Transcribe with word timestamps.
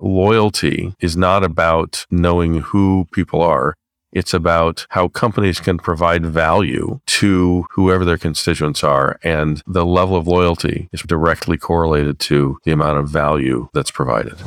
loyalty 0.00 0.94
is 1.00 1.16
not 1.16 1.44
about 1.44 2.06
knowing 2.10 2.60
who 2.60 3.06
people 3.12 3.42
are. 3.42 3.74
It's 4.12 4.34
about 4.34 4.86
how 4.90 5.08
companies 5.08 5.60
can 5.60 5.78
provide 5.78 6.26
value 6.26 7.00
to 7.06 7.64
whoever 7.72 8.04
their 8.04 8.18
constituents 8.18 8.82
are. 8.82 9.20
And 9.22 9.62
the 9.66 9.84
level 9.84 10.16
of 10.16 10.26
loyalty 10.26 10.88
is 10.92 11.02
directly 11.02 11.56
correlated 11.56 12.18
to 12.20 12.58
the 12.64 12.72
amount 12.72 12.98
of 12.98 13.08
value 13.08 13.68
that's 13.72 13.90
provided. 13.90 14.40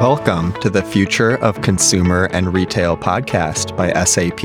Welcome 0.00 0.52
to 0.60 0.70
the 0.70 0.82
Future 0.82 1.36
of 1.36 1.60
Consumer 1.60 2.28
and 2.32 2.54
Retail 2.54 2.96
podcast 2.96 3.76
by 3.76 3.92
SAP. 4.04 4.44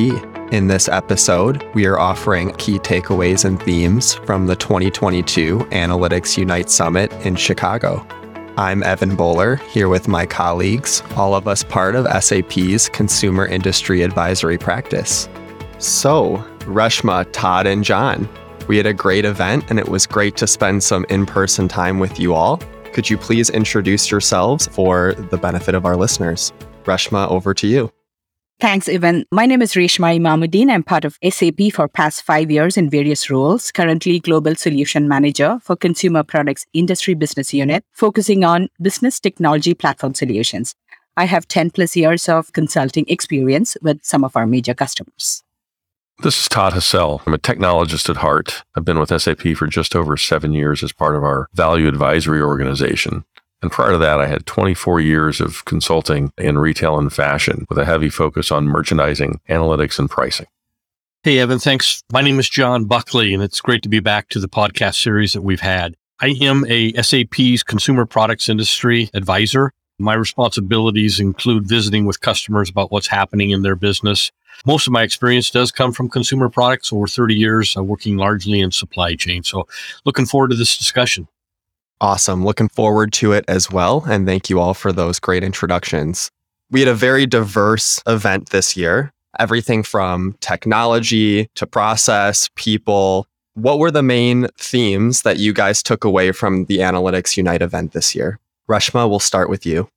In 0.51 0.67
this 0.67 0.89
episode, 0.89 1.63
we 1.75 1.85
are 1.85 1.99
offering 1.99 2.51
key 2.53 2.79
takeaways 2.79 3.45
and 3.45 3.61
themes 3.61 4.15
from 4.15 4.47
the 4.47 4.55
2022 4.55 5.59
Analytics 5.59 6.37
Unite 6.37 6.69
Summit 6.69 7.13
in 7.25 7.35
Chicago. 7.35 8.05
I'm 8.57 8.83
Evan 8.83 9.15
Bowler, 9.15 9.55
here 9.55 9.87
with 9.87 10.07
my 10.07 10.25
colleagues, 10.25 11.01
all 11.15 11.33
of 11.33 11.47
us 11.47 11.63
part 11.63 11.95
of 11.95 12.05
SAP's 12.23 12.89
Consumer 12.89 13.45
Industry 13.45 14.01
Advisory 14.01 14.57
Practice. 14.57 15.29
So, 15.77 16.37
Reshma, 16.59 17.31
Todd, 17.31 17.67
and 17.67 17.83
John, 17.83 18.27
we 18.67 18.77
had 18.77 18.85
a 18.85 18.93
great 18.93 19.25
event 19.25 19.65
and 19.69 19.79
it 19.79 19.87
was 19.87 20.05
great 20.05 20.35
to 20.37 20.47
spend 20.47 20.83
some 20.83 21.05
in 21.09 21.25
person 21.25 21.67
time 21.67 21.99
with 21.99 22.19
you 22.19 22.33
all. 22.33 22.57
Could 22.93 23.09
you 23.09 23.17
please 23.17 23.49
introduce 23.49 24.11
yourselves 24.11 24.67
for 24.67 25.13
the 25.13 25.37
benefit 25.37 25.75
of 25.75 25.85
our 25.85 25.95
listeners? 25.95 26.51
Reshma, 26.83 27.29
over 27.29 27.53
to 27.53 27.67
you. 27.67 27.91
Thanks, 28.59 28.89
Evan. 28.89 29.23
My 29.31 29.45
name 29.45 29.61
is 29.61 29.73
Reshma 29.75 30.19
Imamuddin. 30.19 30.69
I'm 30.69 30.83
part 30.83 31.05
of 31.05 31.17
SAP 31.23 31.71
for 31.73 31.87
past 31.87 32.23
five 32.23 32.51
years 32.51 32.75
in 32.75 32.89
various 32.89 33.29
roles. 33.29 33.71
Currently, 33.71 34.19
Global 34.19 34.53
Solution 34.53 35.07
Manager 35.07 35.59
for 35.63 35.77
Consumer 35.77 36.23
Products 36.23 36.65
Industry 36.73 37.13
Business 37.13 37.53
Unit, 37.53 37.85
focusing 37.93 38.43
on 38.43 38.67
business 38.81 39.17
technology 39.17 39.73
platform 39.73 40.13
solutions. 40.13 40.75
I 41.15 41.23
have 41.23 41.47
10 41.47 41.71
plus 41.71 41.95
years 41.95 42.27
of 42.27 42.51
consulting 42.51 43.05
experience 43.07 43.77
with 43.81 44.03
some 44.03 44.25
of 44.25 44.35
our 44.35 44.45
major 44.45 44.73
customers. 44.73 45.41
This 46.21 46.41
is 46.41 46.49
Todd 46.49 46.73
Hassell. 46.73 47.21
I'm 47.25 47.33
a 47.33 47.37
technologist 47.37 48.09
at 48.09 48.17
heart. 48.17 48.63
I've 48.75 48.83
been 48.83 48.99
with 48.99 49.21
SAP 49.21 49.55
for 49.55 49.67
just 49.67 49.95
over 49.95 50.17
seven 50.17 50.51
years 50.51 50.83
as 50.83 50.91
part 50.91 51.15
of 51.15 51.23
our 51.23 51.47
value 51.53 51.87
advisory 51.87 52.41
organization. 52.41 53.23
And 53.61 53.71
prior 53.71 53.91
to 53.91 53.97
that, 53.97 54.21
I 54.21 54.27
had 54.27 54.45
24 54.45 55.01
years 55.01 55.41
of 55.41 55.65
consulting 55.65 56.31
in 56.37 56.57
retail 56.57 56.97
and 56.97 57.11
fashion 57.11 57.65
with 57.69 57.77
a 57.77 57.85
heavy 57.85 58.09
focus 58.09 58.51
on 58.51 58.65
merchandising, 58.65 59.41
analytics, 59.49 59.99
and 59.99 60.09
pricing. 60.09 60.47
Hey, 61.23 61.39
Evan, 61.39 61.59
thanks. 61.59 62.01
My 62.13 62.21
name 62.21 62.39
is 62.39 62.49
John 62.49 62.85
Buckley, 62.85 63.33
and 63.33 63.43
it's 63.43 63.59
great 63.59 63.83
to 63.83 63.89
be 63.89 63.99
back 63.99 64.29
to 64.29 64.39
the 64.39 64.47
podcast 64.47 64.95
series 64.95 65.33
that 65.33 65.41
we've 65.41 65.59
had. 65.59 65.95
I 66.21 66.35
am 66.41 66.65
a 66.69 66.93
SAP's 67.01 67.63
consumer 67.63 68.05
products 68.05 68.47
industry 68.47 69.09
advisor. 69.13 69.73
My 69.99 70.13
responsibilities 70.13 71.19
include 71.19 71.67
visiting 71.67 72.05
with 72.05 72.21
customers 72.21 72.69
about 72.69 72.89
what's 72.89 73.07
happening 73.07 73.49
in 73.49 73.63
their 73.63 73.75
business. 73.75 74.31
Most 74.65 74.87
of 74.87 74.93
my 74.93 75.03
experience 75.03 75.51
does 75.51 75.73
come 75.73 75.91
from 75.91 76.07
consumer 76.07 76.47
products 76.47 76.93
over 76.93 77.07
30 77.07 77.35
years, 77.35 77.75
uh, 77.75 77.83
working 77.83 78.15
largely 78.15 78.61
in 78.61 78.71
supply 78.71 79.15
chain. 79.15 79.43
So, 79.43 79.67
looking 80.05 80.25
forward 80.25 80.51
to 80.51 80.55
this 80.55 80.77
discussion. 80.77 81.27
Awesome. 82.01 82.45
Looking 82.45 82.69
forward 82.69 83.11
to 83.13 83.33
it 83.33 83.45
as 83.47 83.69
well. 83.69 84.05
And 84.07 84.25
thank 84.25 84.49
you 84.49 84.59
all 84.59 84.73
for 84.73 84.93
those 84.93 85.19
great 85.19 85.43
introductions. 85.43 86.31
We 86.71 86.79
had 86.79 86.89
a 86.89 86.95
very 86.95 87.25
diverse 87.25 88.01
event 88.07 88.51
this 88.51 88.77
year, 88.77 89.11
everything 89.37 89.83
from 89.83 90.35
technology 90.39 91.49
to 91.55 91.67
process, 91.67 92.49
people. 92.55 93.27
What 93.55 93.79
were 93.79 93.91
the 93.91 94.03
main 94.03 94.47
themes 94.57 95.23
that 95.23 95.39
you 95.39 95.51
guys 95.51 95.83
took 95.83 96.05
away 96.05 96.31
from 96.31 96.65
the 96.65 96.77
Analytics 96.77 97.35
Unite 97.35 97.61
event 97.61 97.91
this 97.91 98.15
year? 98.15 98.39
Reshma, 98.69 99.09
we'll 99.09 99.19
start 99.19 99.49
with 99.49 99.65
you. 99.65 99.89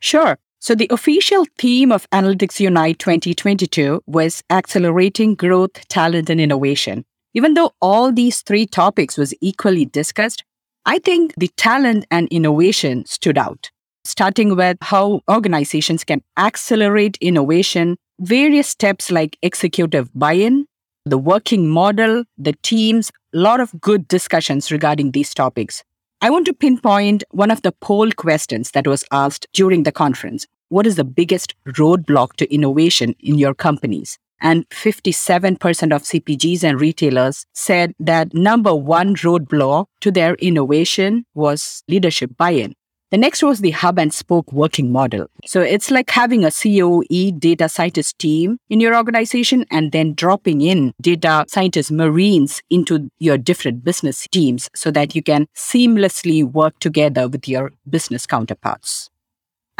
Sure. 0.00 0.38
So, 0.58 0.74
the 0.74 0.88
official 0.90 1.46
theme 1.56 1.90
of 1.90 2.10
Analytics 2.10 2.60
Unite 2.60 2.98
2022 2.98 4.02
was 4.06 4.42
accelerating 4.50 5.34
growth, 5.34 5.88
talent, 5.88 6.28
and 6.28 6.38
innovation. 6.38 7.06
Even 7.32 7.54
though 7.54 7.72
all 7.80 8.12
these 8.12 8.42
three 8.42 8.66
topics 8.66 9.16
was 9.16 9.32
equally 9.40 9.86
discussed, 9.86 10.44
I 10.86 10.98
think 10.98 11.34
the 11.36 11.48
talent 11.56 12.06
and 12.10 12.26
innovation 12.28 13.04
stood 13.04 13.36
out, 13.36 13.70
starting 14.04 14.56
with 14.56 14.78
how 14.80 15.20
organizations 15.30 16.04
can 16.04 16.22
accelerate 16.38 17.18
innovation, 17.20 17.98
various 18.18 18.68
steps 18.68 19.10
like 19.10 19.36
executive 19.42 20.08
buy 20.14 20.32
in, 20.32 20.66
the 21.04 21.18
working 21.18 21.68
model, 21.68 22.24
the 22.38 22.54
teams, 22.62 23.12
a 23.34 23.38
lot 23.38 23.60
of 23.60 23.78
good 23.80 24.08
discussions 24.08 24.72
regarding 24.72 25.10
these 25.10 25.34
topics. 25.34 25.84
I 26.22 26.30
want 26.30 26.46
to 26.46 26.54
pinpoint 26.54 27.24
one 27.30 27.50
of 27.50 27.60
the 27.62 27.72
poll 27.72 28.10
questions 28.12 28.70
that 28.70 28.86
was 28.86 29.04
asked 29.12 29.46
during 29.52 29.82
the 29.82 29.92
conference. 29.92 30.46
What 30.70 30.86
is 30.86 30.96
the 30.96 31.04
biggest 31.04 31.54
roadblock 31.66 32.34
to 32.36 32.52
innovation 32.52 33.14
in 33.20 33.38
your 33.38 33.54
companies? 33.54 34.18
And 34.40 34.68
57% 34.70 35.94
of 35.94 36.02
CPGs 36.02 36.64
and 36.64 36.80
retailers 36.80 37.44
said 37.52 37.94
that 38.00 38.32
number 38.34 38.74
one 38.74 39.14
roadblock 39.16 39.86
to 40.00 40.10
their 40.10 40.34
innovation 40.36 41.24
was 41.34 41.82
leadership 41.88 42.36
buy 42.36 42.50
in. 42.50 42.74
The 43.10 43.18
next 43.18 43.42
was 43.42 43.58
the 43.58 43.72
hub 43.72 43.98
and 43.98 44.14
spoke 44.14 44.52
working 44.52 44.92
model. 44.92 45.26
So 45.44 45.60
it's 45.62 45.90
like 45.90 46.08
having 46.10 46.44
a 46.44 46.52
COE 46.52 47.32
data 47.36 47.68
scientist 47.68 48.20
team 48.20 48.58
in 48.68 48.78
your 48.78 48.96
organization 48.96 49.66
and 49.68 49.90
then 49.90 50.14
dropping 50.14 50.60
in 50.60 50.92
data 51.02 51.44
scientist 51.48 51.90
marines 51.90 52.62
into 52.70 53.10
your 53.18 53.36
different 53.36 53.82
business 53.82 54.28
teams 54.30 54.70
so 54.76 54.92
that 54.92 55.16
you 55.16 55.24
can 55.24 55.48
seamlessly 55.56 56.44
work 56.44 56.78
together 56.78 57.26
with 57.26 57.48
your 57.48 57.72
business 57.88 58.28
counterparts. 58.28 59.10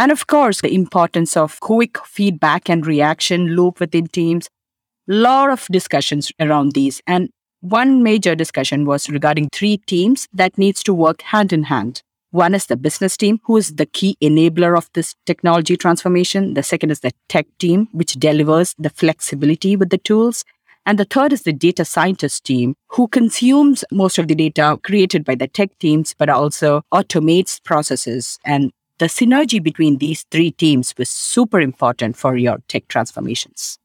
And 0.00 0.10
of 0.10 0.26
course, 0.26 0.62
the 0.62 0.74
importance 0.74 1.36
of 1.36 1.60
quick 1.60 1.98
feedback 2.06 2.70
and 2.70 2.86
reaction 2.86 3.48
loop 3.48 3.80
within 3.80 4.06
teams. 4.06 4.48
Lot 5.06 5.50
of 5.50 5.66
discussions 5.70 6.32
around 6.40 6.72
these. 6.72 7.02
And 7.06 7.28
one 7.60 8.02
major 8.02 8.34
discussion 8.34 8.86
was 8.86 9.10
regarding 9.10 9.50
three 9.52 9.76
teams 9.76 10.26
that 10.32 10.56
needs 10.56 10.82
to 10.84 10.94
work 10.94 11.20
hand 11.20 11.52
in 11.52 11.64
hand. 11.64 12.02
One 12.30 12.54
is 12.54 12.64
the 12.64 12.78
business 12.78 13.18
team, 13.18 13.40
who 13.44 13.58
is 13.58 13.74
the 13.74 13.84
key 13.84 14.16
enabler 14.22 14.74
of 14.74 14.88
this 14.94 15.14
technology 15.26 15.76
transformation. 15.76 16.54
The 16.54 16.62
second 16.62 16.92
is 16.92 17.00
the 17.00 17.12
tech 17.28 17.46
team, 17.58 17.88
which 17.92 18.14
delivers 18.14 18.74
the 18.78 18.88
flexibility 18.88 19.76
with 19.76 19.90
the 19.90 19.98
tools. 19.98 20.46
And 20.86 20.98
the 20.98 21.04
third 21.04 21.34
is 21.34 21.42
the 21.42 21.52
data 21.52 21.84
scientist 21.84 22.44
team, 22.44 22.74
who 22.88 23.06
consumes 23.06 23.84
most 23.92 24.16
of 24.16 24.28
the 24.28 24.34
data 24.34 24.78
created 24.82 25.26
by 25.26 25.34
the 25.34 25.46
tech 25.46 25.78
teams, 25.78 26.14
but 26.16 26.30
also 26.30 26.80
automates 26.90 27.62
processes 27.62 28.38
and 28.46 28.72
the 29.00 29.06
synergy 29.06 29.62
between 29.62 29.96
these 29.96 30.24
three 30.30 30.50
teams 30.50 30.94
was 30.98 31.08
super 31.08 31.58
important 31.58 32.16
for 32.16 32.36
your 32.36 32.58
tech 32.68 32.86
transformations. 32.86 33.78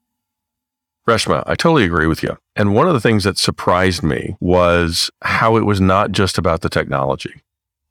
Reshma, 1.08 1.42
I 1.46 1.54
totally 1.54 1.84
agree 1.84 2.06
with 2.06 2.22
you. 2.22 2.36
And 2.54 2.74
one 2.74 2.86
of 2.86 2.92
the 2.92 3.00
things 3.00 3.24
that 3.24 3.38
surprised 3.38 4.02
me 4.02 4.36
was 4.40 5.10
how 5.22 5.56
it 5.56 5.64
was 5.64 5.80
not 5.80 6.12
just 6.12 6.36
about 6.36 6.60
the 6.60 6.68
technology. 6.68 7.42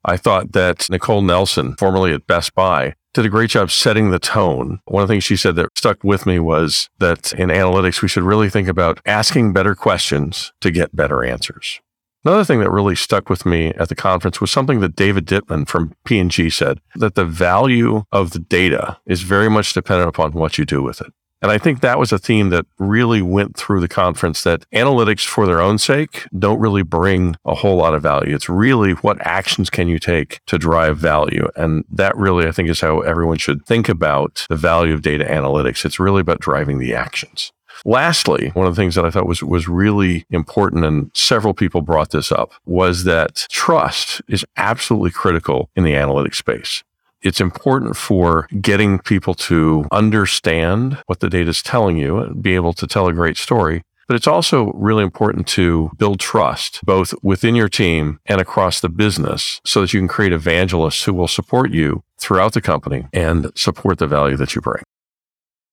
I 0.04 0.16
thought 0.16 0.52
that 0.52 0.88
Nicole 0.88 1.22
Nelson, 1.22 1.74
formerly 1.76 2.12
at 2.12 2.28
Best 2.28 2.54
Buy, 2.54 2.94
did 3.12 3.26
a 3.26 3.30
great 3.30 3.50
job 3.50 3.72
setting 3.72 4.10
the 4.10 4.20
tone. 4.20 4.78
One 4.84 5.02
of 5.02 5.08
the 5.08 5.14
things 5.14 5.24
she 5.24 5.36
said 5.36 5.56
that 5.56 5.76
stuck 5.76 6.04
with 6.04 6.26
me 6.26 6.38
was 6.38 6.88
that 6.98 7.32
in 7.32 7.48
analytics, 7.48 8.02
we 8.02 8.08
should 8.08 8.22
really 8.22 8.50
think 8.50 8.68
about 8.68 9.00
asking 9.04 9.52
better 9.52 9.74
questions 9.74 10.52
to 10.60 10.70
get 10.70 10.94
better 10.94 11.24
answers. 11.24 11.80
Another 12.26 12.42
thing 12.42 12.58
that 12.58 12.72
really 12.72 12.96
stuck 12.96 13.30
with 13.30 13.46
me 13.46 13.68
at 13.74 13.88
the 13.88 13.94
conference 13.94 14.40
was 14.40 14.50
something 14.50 14.80
that 14.80 14.96
David 14.96 15.26
Dittman 15.26 15.68
from 15.68 15.94
P&G 16.04 16.50
said, 16.50 16.80
that 16.96 17.14
the 17.14 17.24
value 17.24 18.02
of 18.10 18.32
the 18.32 18.40
data 18.40 18.98
is 19.06 19.22
very 19.22 19.48
much 19.48 19.72
dependent 19.72 20.08
upon 20.08 20.32
what 20.32 20.58
you 20.58 20.64
do 20.64 20.82
with 20.82 21.00
it. 21.00 21.12
And 21.40 21.52
I 21.52 21.58
think 21.58 21.82
that 21.82 22.00
was 22.00 22.10
a 22.10 22.18
theme 22.18 22.48
that 22.50 22.66
really 22.80 23.22
went 23.22 23.56
through 23.56 23.78
the 23.78 23.86
conference 23.86 24.42
that 24.42 24.68
analytics 24.74 25.24
for 25.24 25.46
their 25.46 25.60
own 25.60 25.78
sake 25.78 26.26
don't 26.36 26.58
really 26.58 26.82
bring 26.82 27.36
a 27.44 27.54
whole 27.54 27.76
lot 27.76 27.94
of 27.94 28.02
value. 28.02 28.34
It's 28.34 28.48
really 28.48 28.94
what 28.94 29.24
actions 29.24 29.70
can 29.70 29.86
you 29.86 30.00
take 30.00 30.40
to 30.46 30.58
drive 30.58 30.98
value. 30.98 31.46
And 31.54 31.84
that 31.92 32.16
really, 32.16 32.48
I 32.48 32.50
think, 32.50 32.68
is 32.68 32.80
how 32.80 33.02
everyone 33.02 33.38
should 33.38 33.64
think 33.66 33.88
about 33.88 34.46
the 34.48 34.56
value 34.56 34.94
of 34.94 35.02
data 35.02 35.24
analytics. 35.26 35.84
It's 35.84 36.00
really 36.00 36.22
about 36.22 36.40
driving 36.40 36.78
the 36.78 36.92
actions. 36.92 37.52
Lastly, 37.84 38.50
one 38.54 38.66
of 38.66 38.74
the 38.74 38.80
things 38.80 38.94
that 38.94 39.04
I 39.04 39.10
thought 39.10 39.26
was, 39.26 39.42
was 39.42 39.68
really 39.68 40.24
important, 40.30 40.84
and 40.84 41.10
several 41.14 41.54
people 41.54 41.82
brought 41.82 42.10
this 42.10 42.32
up, 42.32 42.52
was 42.64 43.04
that 43.04 43.46
trust 43.50 44.22
is 44.28 44.44
absolutely 44.56 45.10
critical 45.10 45.70
in 45.76 45.84
the 45.84 45.92
analytics 45.92 46.36
space. 46.36 46.82
It's 47.22 47.40
important 47.40 47.96
for 47.96 48.46
getting 48.60 48.98
people 48.98 49.34
to 49.34 49.86
understand 49.90 51.02
what 51.06 51.20
the 51.20 51.30
data 51.30 51.50
is 51.50 51.62
telling 51.62 51.96
you 51.96 52.18
and 52.18 52.42
be 52.42 52.54
able 52.54 52.72
to 52.74 52.86
tell 52.86 53.08
a 53.08 53.12
great 53.12 53.36
story. 53.36 53.82
But 54.06 54.14
it's 54.14 54.28
also 54.28 54.70
really 54.72 55.02
important 55.02 55.48
to 55.48 55.90
build 55.98 56.20
trust 56.20 56.84
both 56.84 57.12
within 57.22 57.56
your 57.56 57.68
team 57.68 58.20
and 58.26 58.40
across 58.40 58.80
the 58.80 58.88
business 58.88 59.60
so 59.64 59.80
that 59.80 59.92
you 59.92 59.98
can 59.98 60.06
create 60.06 60.32
evangelists 60.32 61.02
who 61.02 61.14
will 61.14 61.26
support 61.26 61.72
you 61.72 62.04
throughout 62.18 62.52
the 62.52 62.60
company 62.60 63.06
and 63.12 63.50
support 63.56 63.98
the 63.98 64.06
value 64.06 64.36
that 64.36 64.54
you 64.54 64.60
bring. 64.60 64.84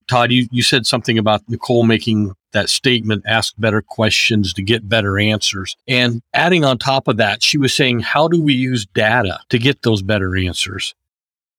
Todd, 0.07 0.31
you, 0.31 0.47
you 0.51 0.63
said 0.63 0.85
something 0.85 1.17
about 1.17 1.47
Nicole 1.47 1.83
making 1.83 2.33
that 2.51 2.69
statement, 2.69 3.23
ask 3.25 3.53
better 3.57 3.81
questions 3.81 4.53
to 4.53 4.61
get 4.61 4.87
better 4.87 5.17
answers. 5.17 5.75
And 5.87 6.21
adding 6.33 6.63
on 6.63 6.77
top 6.77 7.07
of 7.07 7.17
that, 7.17 7.41
she 7.41 7.57
was 7.57 7.73
saying, 7.73 8.01
how 8.01 8.27
do 8.27 8.41
we 8.41 8.53
use 8.53 8.85
data 8.85 9.39
to 9.49 9.57
get 9.57 9.81
those 9.81 10.01
better 10.01 10.35
answers? 10.35 10.93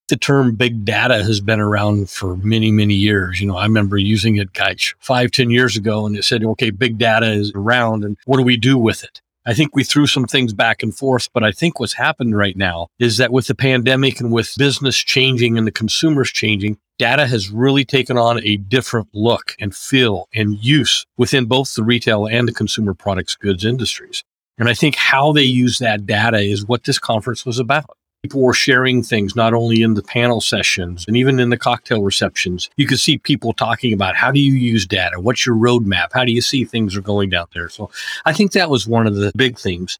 the 0.09 0.17
term 0.17 0.55
big 0.55 0.85
data 0.85 1.23
has 1.25 1.41
been 1.41 1.61
around 1.61 2.11
for 2.11 2.37
many, 2.37 2.71
many 2.71 2.95
years. 2.95 3.41
You 3.41 3.49
know, 3.49 3.57
I 3.57 3.65
remember 3.65 3.97
using 3.97 4.37
it, 4.37 4.53
gosh, 4.53 4.95
five, 5.01 5.31
ten 5.31 5.51
years 5.51 5.77
ago, 5.77 6.07
and 6.07 6.17
it 6.17 6.25
said, 6.25 6.45
okay, 6.45 6.71
big 6.71 6.99
data 6.99 7.31
is 7.33 7.53
around, 7.55 8.05
and 8.05 8.17
what 8.27 8.37
do 8.37 8.43
we 8.43 8.57
do 8.57 8.77
with 8.77 9.03
it? 9.03 9.23
I 9.47 9.53
think 9.53 9.77
we 9.77 9.85
threw 9.85 10.07
some 10.07 10.27
things 10.27 10.55
back 10.55 10.83
and 10.83 10.97
forth, 10.97 11.29
but 11.35 11.45
I 11.45 11.53
think 11.53 11.79
what's 11.79 11.93
happened 11.93 12.37
right 12.37 12.57
now 12.57 12.89
is 12.99 13.19
that 13.19 13.31
with 13.31 13.47
the 13.47 13.55
pandemic 13.55 14.19
and 14.21 14.33
with 14.33 14.55
business 14.57 14.97
changing 14.97 15.59
and 15.59 15.67
the 15.67 15.73
consumers 15.73 16.31
changing, 16.31 16.79
data 16.99 17.27
has 17.27 17.51
really 17.51 17.85
taken 17.85 18.17
on 18.17 18.43
a 18.43 18.57
different 18.57 19.09
look 19.13 19.55
and 19.61 19.75
feel 19.75 20.29
and 20.35 20.65
use 20.65 21.05
within 21.19 21.45
both 21.45 21.75
the 21.75 21.83
retail 21.83 22.27
and 22.27 22.49
the 22.49 22.55
consumer 22.55 22.95
products 22.95 23.37
goods 23.37 23.65
industries. 23.65 24.25
And 24.57 24.69
I 24.69 24.75
think 24.75 24.97
how 24.97 25.33
they 25.33 25.43
use 25.43 25.79
that 25.79 26.07
data 26.07 26.39
is 26.39 26.67
what 26.67 26.85
this 26.85 26.99
conference 26.99 27.45
was 27.45 27.59
about 27.59 27.99
people 28.25 28.41
were 28.41 28.55
sharing 28.55 29.03
things 29.03 29.37
not 29.37 29.53
only 29.53 29.83
in 29.83 29.93
the 29.93 30.03
panel 30.03 30.41
sessions 30.41 31.05
and 31.07 31.15
even 31.15 31.39
in 31.39 31.51
the 31.51 31.59
cocktail 31.59 32.03
receptions. 32.03 32.71
You 32.79 32.87
could 32.87 32.99
see 32.99 33.19
people 33.19 33.53
talking 33.53 33.93
about 33.93 34.17
how 34.17 34.31
do 34.31 34.41
you 34.41 34.55
use 34.55 34.87
data? 34.87 35.21
What's 35.21 35.45
your 35.45 35.57
roadmap? 35.57 36.09
How 36.15 36.25
do 36.25 36.33
you 36.33 36.41
see 36.41 36.65
things 36.65 36.97
are 36.97 37.03
going 37.03 37.29
down 37.29 37.49
there? 37.53 37.69
So 37.69 37.91
I 38.25 38.33
think 38.33 38.53
that 38.53 38.71
was 38.71 38.89
one 38.89 39.07
of 39.07 39.15
the 39.15 39.31
big 39.37 39.59
themes. 39.59 39.99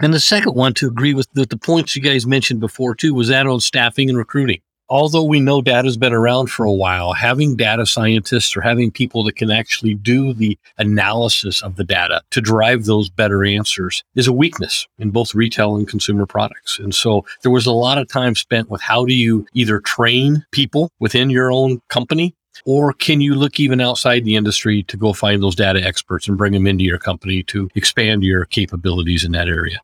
And 0.00 0.14
the 0.14 0.20
second 0.20 0.54
one, 0.54 0.72
to 0.72 0.86
agree 0.86 1.12
with 1.12 1.30
the, 1.34 1.44
the 1.44 1.58
points 1.58 1.94
you 1.94 2.00
guys 2.00 2.26
mentioned 2.26 2.60
before 2.60 2.94
too, 2.94 3.12
was 3.12 3.28
that 3.28 3.46
on 3.46 3.60
staffing 3.60 4.08
and 4.08 4.16
recruiting 4.16 4.62
although 4.88 5.24
we 5.24 5.40
know 5.40 5.60
data's 5.60 5.96
been 5.96 6.12
around 6.12 6.48
for 6.48 6.64
a 6.64 6.72
while, 6.72 7.12
having 7.12 7.56
data 7.56 7.86
scientists 7.86 8.56
or 8.56 8.60
having 8.60 8.90
people 8.90 9.24
that 9.24 9.36
can 9.36 9.50
actually 9.50 9.94
do 9.94 10.32
the 10.32 10.58
analysis 10.78 11.62
of 11.62 11.76
the 11.76 11.84
data 11.84 12.22
to 12.30 12.40
drive 12.40 12.84
those 12.84 13.08
better 13.08 13.44
answers 13.44 14.04
is 14.14 14.26
a 14.26 14.32
weakness 14.32 14.86
in 14.98 15.10
both 15.10 15.34
retail 15.34 15.76
and 15.76 15.88
consumer 15.88 16.26
products. 16.26 16.78
And 16.78 16.94
so 16.94 17.24
there 17.42 17.50
was 17.50 17.66
a 17.66 17.72
lot 17.72 17.98
of 17.98 18.08
time 18.08 18.34
spent 18.34 18.70
with 18.70 18.80
how 18.80 19.04
do 19.04 19.14
you 19.14 19.46
either 19.54 19.80
train 19.80 20.44
people 20.52 20.90
within 20.98 21.30
your 21.30 21.50
own 21.50 21.80
company 21.88 22.34
or 22.64 22.92
can 22.92 23.20
you 23.20 23.34
look 23.34 23.60
even 23.60 23.80
outside 23.80 24.24
the 24.24 24.36
industry 24.36 24.82
to 24.84 24.96
go 24.96 25.12
find 25.12 25.42
those 25.42 25.54
data 25.54 25.82
experts 25.84 26.26
and 26.26 26.38
bring 26.38 26.52
them 26.52 26.66
into 26.66 26.84
your 26.84 26.98
company 26.98 27.42
to 27.44 27.68
expand 27.74 28.22
your 28.22 28.46
capabilities 28.46 29.24
in 29.24 29.32
that 29.32 29.48
area? 29.48 29.78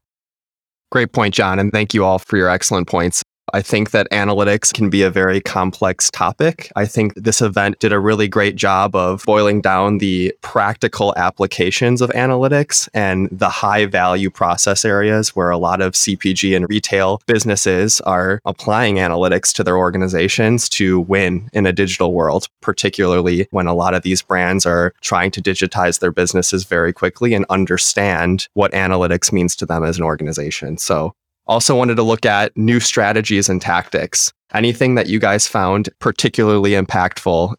Great 0.91 1.13
point, 1.13 1.35
John. 1.35 1.59
And 1.59 1.73
thank 1.73 1.95
you 1.95 2.05
all 2.05 2.19
for 2.19 2.37
your 2.37 2.49
excellent 2.49 2.87
points. 2.89 3.23
I 3.55 3.61
think 3.61 3.91
that 3.91 4.11
analytics 4.11 4.73
can 4.73 4.89
be 4.89 5.03
a 5.03 5.11
very 5.11 5.41
complex 5.41 6.11
topic. 6.11 6.73
I 6.75 6.87
think 6.87 7.15
this 7.15 7.43
event 7.43 7.79
did 7.81 7.93
a 7.93 7.99
really 7.99 8.27
great 8.27 8.57
job 8.57 8.97
of 8.97 9.25
boiling 9.25 9.61
down 9.61 9.99
the 9.99 10.35
practical 10.41 11.13
applications 11.19 12.01
of 12.01 12.09
analytics 12.11 12.89
and 12.95 13.29
the 13.31 13.51
high 13.51 13.85
value 13.85 14.31
process 14.31 14.87
areas 14.87 15.37
where 15.37 15.51
a 15.51 15.59
lot 15.59 15.83
of 15.83 15.93
CPG 15.93 16.57
and 16.57 16.67
retail 16.71 17.21
businesses 17.27 18.01
are 18.03 18.41
applying 18.47 18.97
analytics 18.97 19.53
to 19.53 19.63
their 19.63 19.77
organizations 19.77 20.69
to 20.71 21.01
win 21.01 21.51
in 21.53 21.67
a 21.67 21.73
digital 21.73 22.15
world, 22.15 22.49
particularly 22.63 23.47
when 23.51 23.67
a 23.67 23.75
lot 23.75 23.93
of 23.93 24.03
these 24.03 24.23
brands 24.23 24.65
are 24.65 24.95
trying 25.03 25.31
to 25.31 25.43
digitize 25.43 26.01
their 26.01 26.13
businesses 26.13 26.65
very 26.65 26.93
quickly 26.93 27.35
and 27.35 27.45
understand 27.51 28.49
what 28.55 28.73
analytics 28.73 29.31
means 29.31 29.55
to 29.57 29.67
them 29.67 29.85
as 29.85 29.99
an 29.99 30.05
organization. 30.05 30.79
So 30.79 31.15
also, 31.53 31.77
wanted 31.77 31.97
to 31.97 32.03
look 32.03 32.25
at 32.25 32.57
new 32.57 32.81
strategies 32.81 33.51
and 33.51 33.61
tactics. 33.61 34.33
Anything 34.55 34.95
that 34.95 35.07
you 35.07 35.19
guys 35.19 35.47
found 35.47 35.91
particularly 35.99 36.71
impactful? 36.71 37.55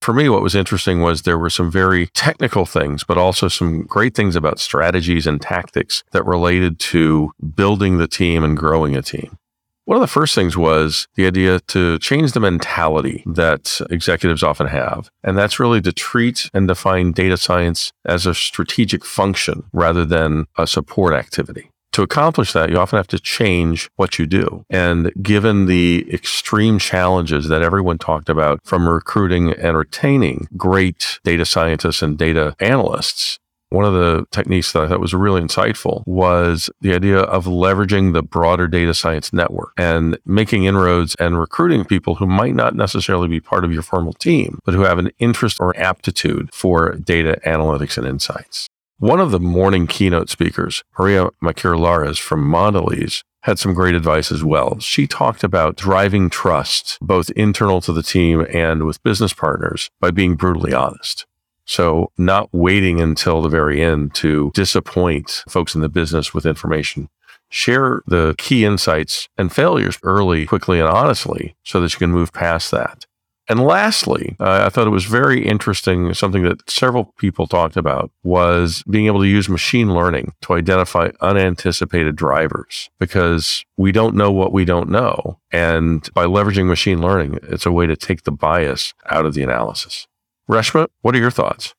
For 0.00 0.14
me, 0.14 0.28
what 0.28 0.40
was 0.40 0.54
interesting 0.54 1.00
was 1.00 1.22
there 1.22 1.36
were 1.36 1.50
some 1.50 1.68
very 1.68 2.06
technical 2.14 2.64
things, 2.64 3.02
but 3.02 3.18
also 3.18 3.48
some 3.48 3.82
great 3.82 4.14
things 4.14 4.36
about 4.36 4.60
strategies 4.60 5.26
and 5.26 5.40
tactics 5.40 6.04
that 6.12 6.24
related 6.26 6.78
to 6.78 7.32
building 7.56 7.98
the 7.98 8.06
team 8.06 8.44
and 8.44 8.56
growing 8.56 8.94
a 8.94 9.02
team. 9.02 9.36
One 9.84 9.96
of 9.96 10.00
the 10.00 10.06
first 10.06 10.36
things 10.36 10.56
was 10.56 11.08
the 11.16 11.26
idea 11.26 11.58
to 11.58 11.98
change 11.98 12.32
the 12.32 12.40
mentality 12.40 13.24
that 13.26 13.80
executives 13.90 14.44
often 14.44 14.68
have. 14.68 15.10
And 15.24 15.36
that's 15.36 15.58
really 15.58 15.80
to 15.80 15.92
treat 15.92 16.48
and 16.54 16.68
define 16.68 17.10
data 17.10 17.36
science 17.36 17.92
as 18.04 18.26
a 18.26 18.34
strategic 18.34 19.04
function 19.04 19.64
rather 19.72 20.04
than 20.04 20.44
a 20.56 20.68
support 20.68 21.14
activity 21.14 21.72
to 21.98 22.04
accomplish 22.04 22.52
that, 22.52 22.70
you 22.70 22.78
often 22.78 22.96
have 22.96 23.08
to 23.08 23.18
change 23.18 23.90
what 23.96 24.20
you 24.20 24.26
do. 24.26 24.64
And 24.70 25.10
given 25.20 25.66
the 25.66 26.06
extreme 26.14 26.78
challenges 26.78 27.48
that 27.48 27.60
everyone 27.60 27.98
talked 27.98 28.28
about 28.28 28.60
from 28.62 28.88
recruiting 28.88 29.50
and 29.50 29.76
retaining 29.76 30.46
great 30.56 31.18
data 31.24 31.44
scientists 31.44 32.00
and 32.00 32.16
data 32.16 32.54
analysts, 32.60 33.40
one 33.70 33.84
of 33.84 33.94
the 33.94 34.24
techniques 34.30 34.72
that 34.72 34.84
I 34.84 34.88
thought 34.88 35.00
was 35.00 35.12
really 35.12 35.40
insightful 35.40 36.06
was 36.06 36.70
the 36.80 36.94
idea 36.94 37.18
of 37.18 37.46
leveraging 37.46 38.12
the 38.12 38.22
broader 38.22 38.68
data 38.68 38.94
science 38.94 39.32
network 39.32 39.72
and 39.76 40.16
making 40.24 40.66
inroads 40.66 41.16
and 41.16 41.36
recruiting 41.36 41.84
people 41.84 42.14
who 42.14 42.28
might 42.28 42.54
not 42.54 42.76
necessarily 42.76 43.26
be 43.26 43.40
part 43.40 43.64
of 43.64 43.72
your 43.72 43.82
formal 43.82 44.12
team, 44.12 44.60
but 44.64 44.74
who 44.74 44.82
have 44.82 45.00
an 45.00 45.10
interest 45.18 45.58
or 45.58 45.76
aptitude 45.76 46.54
for 46.54 46.92
data 46.92 47.40
analytics 47.44 47.98
and 47.98 48.06
insights. 48.06 48.68
One 49.00 49.20
of 49.20 49.30
the 49.30 49.38
morning 49.38 49.86
keynote 49.86 50.28
speakers, 50.28 50.82
Maria 50.98 51.28
Maquir 51.40 52.18
from 52.18 52.44
Mondelez, 52.50 53.22
had 53.42 53.56
some 53.56 53.72
great 53.72 53.94
advice 53.94 54.32
as 54.32 54.42
well. 54.42 54.80
She 54.80 55.06
talked 55.06 55.44
about 55.44 55.76
driving 55.76 56.28
trust, 56.28 56.98
both 57.00 57.30
internal 57.30 57.80
to 57.82 57.92
the 57.92 58.02
team 58.02 58.44
and 58.52 58.82
with 58.82 59.00
business 59.04 59.32
partners, 59.32 59.88
by 60.00 60.10
being 60.10 60.34
brutally 60.34 60.74
honest. 60.74 61.26
So, 61.64 62.10
not 62.18 62.48
waiting 62.52 63.00
until 63.00 63.40
the 63.40 63.48
very 63.48 63.80
end 63.80 64.14
to 64.16 64.50
disappoint 64.52 65.44
folks 65.48 65.76
in 65.76 65.80
the 65.80 65.88
business 65.88 66.34
with 66.34 66.44
information. 66.44 67.08
Share 67.50 68.02
the 68.08 68.34
key 68.36 68.64
insights 68.64 69.28
and 69.38 69.52
failures 69.52 70.00
early, 70.02 70.44
quickly, 70.44 70.80
and 70.80 70.88
honestly 70.88 71.54
so 71.62 71.80
that 71.80 71.92
you 71.92 71.98
can 72.00 72.10
move 72.10 72.32
past 72.32 72.72
that. 72.72 73.06
And 73.48 73.64
lastly, 73.64 74.36
uh, 74.38 74.64
I 74.66 74.68
thought 74.68 74.86
it 74.86 74.90
was 74.90 75.06
very 75.06 75.44
interesting. 75.44 76.12
Something 76.12 76.42
that 76.42 76.68
several 76.68 77.14
people 77.18 77.46
talked 77.46 77.76
about 77.76 78.10
was 78.22 78.82
being 78.90 79.06
able 79.06 79.20
to 79.20 79.26
use 79.26 79.48
machine 79.48 79.94
learning 79.94 80.34
to 80.42 80.52
identify 80.52 81.10
unanticipated 81.22 82.14
drivers 82.14 82.90
because 83.00 83.64
we 83.78 83.90
don't 83.90 84.14
know 84.14 84.30
what 84.30 84.52
we 84.52 84.66
don't 84.66 84.90
know. 84.90 85.38
And 85.50 86.08
by 86.12 86.26
leveraging 86.26 86.66
machine 86.66 87.00
learning, 87.00 87.38
it's 87.44 87.64
a 87.64 87.72
way 87.72 87.86
to 87.86 87.96
take 87.96 88.24
the 88.24 88.32
bias 88.32 88.92
out 89.06 89.24
of 89.24 89.32
the 89.32 89.42
analysis. 89.42 90.06
Reshma, 90.50 90.88
what 91.00 91.14
are 91.14 91.18
your 91.18 91.30
thoughts? 91.30 91.74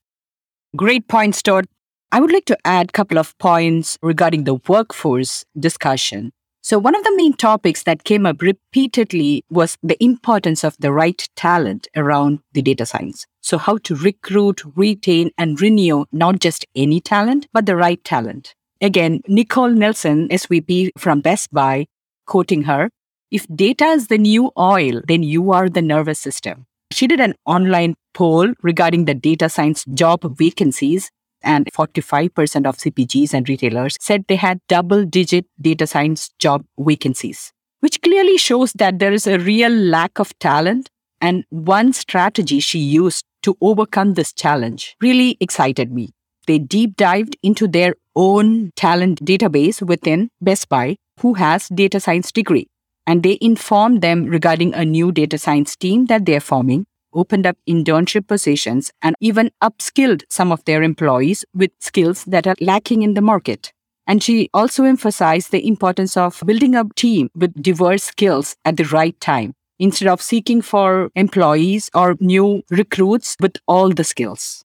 Great 0.76 1.08
points, 1.08 1.42
Todd. 1.44 1.68
I 2.12 2.20
would 2.20 2.32
like 2.32 2.46
to 2.46 2.58
add 2.66 2.90
a 2.90 2.92
couple 2.92 3.20
of 3.20 3.38
points 3.38 3.98
regarding 4.02 4.46
the 4.46 4.56
workforce 4.68 5.46
discussion. 5.60 6.32
So, 6.62 6.78
one 6.78 6.94
of 6.94 7.04
the 7.04 7.16
main 7.16 7.34
topics 7.34 7.84
that 7.84 8.04
came 8.04 8.26
up 8.26 8.42
repeatedly 8.42 9.46
was 9.50 9.78
the 9.82 10.02
importance 10.04 10.66
of 10.66 10.76
the 10.80 10.92
right 10.92 11.28
talent 11.38 11.88
around 11.96 12.40
the 12.52 12.62
data 12.62 12.86
science. 12.86 13.26
So, 13.40 13.58
how 13.58 13.78
to 13.78 13.96
recruit, 13.96 14.62
retain, 14.76 15.32
and 15.38 15.60
renew 15.62 16.06
not 16.12 16.40
just 16.40 16.66
any 16.76 17.00
talent, 17.00 17.48
but 17.54 17.66
the 17.66 17.78
right 17.78 18.04
talent. 18.04 18.56
Again, 18.82 19.22
Nicole 19.28 19.70
Nelson, 19.70 20.28
SVP 20.28 20.92
from 20.98 21.22
Best 21.22 21.52
Buy, 21.52 21.86
quoting 22.28 22.64
her 22.64 22.90
If 23.32 23.48
data 23.56 23.86
is 23.86 24.08
the 24.08 24.18
new 24.18 24.52
oil, 24.58 25.02
then 25.08 25.24
you 25.24 25.52
are 25.52 25.70
the 25.70 25.82
nervous 25.82 26.20
system. 26.20 26.66
She 26.92 27.08
did 27.08 27.20
an 27.22 27.36
online 27.46 27.96
poll 28.14 28.54
regarding 28.62 29.06
the 29.06 29.14
data 29.14 29.48
science 29.48 29.86
job 29.94 30.38
vacancies 30.38 31.10
and 31.44 31.68
45% 31.74 32.66
of 32.66 32.78
CPGs 32.78 33.34
and 33.34 33.48
retailers 33.48 33.98
said 34.00 34.26
they 34.28 34.36
had 34.36 34.60
double 34.68 35.06
digit 35.06 35.46
data 35.60 35.88
science 35.88 36.30
job 36.40 36.66
vacancies, 36.78 37.52
which 37.80 38.02
clearly 38.02 38.38
shows 38.38 38.74
that 38.74 39.00
there 39.00 39.12
is 39.12 39.28
a 39.28 39.40
real 39.40 39.72
lack 39.72 40.20
of 40.20 40.38
talent. 40.40 40.90
And 41.22 41.44
one 41.50 41.92
strategy 41.92 42.62
she 42.62 42.80
used 42.80 43.26
to 43.44 43.58
overcome 43.62 44.14
this 44.14 44.32
challenge 44.32 44.96
really 45.02 45.38
excited 45.42 45.92
me. 45.92 46.12
They 46.48 46.60
deep 46.60 46.96
dived 46.96 47.38
into 47.44 47.68
their 47.68 47.96
own 48.16 48.72
talent 48.76 49.24
database 49.24 49.82
within 49.82 50.30
Best 50.42 50.70
Buy, 50.70 50.96
who 51.20 51.34
has 51.36 51.68
data 51.68 52.00
science 52.00 52.32
degree, 52.32 52.68
and 53.06 53.22
they 53.22 53.38
informed 53.42 54.02
them 54.02 54.26
regarding 54.26 54.74
a 54.74 54.86
new 54.86 55.12
data 55.12 55.38
science 55.38 55.76
team 55.76 56.06
that 56.06 56.26
they're 56.26 56.40
forming 56.40 56.86
opened 57.14 57.46
up 57.46 57.58
internship 57.68 58.28
positions, 58.28 58.92
and 59.02 59.16
even 59.20 59.52
upskilled 59.64 60.24
some 60.30 60.52
of 60.52 60.64
their 60.66 60.84
employees 60.84 61.46
with 61.54 61.72
skills 61.80 62.24
that 62.26 62.48
are 62.48 62.56
lacking 62.62 63.02
in 63.02 63.14
the 63.14 63.22
market. 63.22 63.72
And 64.08 64.24
she 64.24 64.50
also 64.54 64.86
emphasized 64.86 65.52
the 65.52 65.68
importance 65.68 66.18
of 66.18 66.42
building 66.46 66.76
a 66.76 66.84
team 66.96 67.30
with 67.36 67.54
diverse 67.62 68.04
skills 68.04 68.56
at 68.66 68.78
the 68.78 68.86
right 68.86 69.20
time 69.20 69.54
instead 69.78 70.08
of 70.08 70.22
seeking 70.22 70.62
for 70.62 71.10
employees 71.16 71.90
or 71.94 72.16
new 72.20 72.64
recruits 72.70 73.36
with 73.40 73.58
all 73.68 73.90
the 73.90 74.04
skills. 74.04 74.64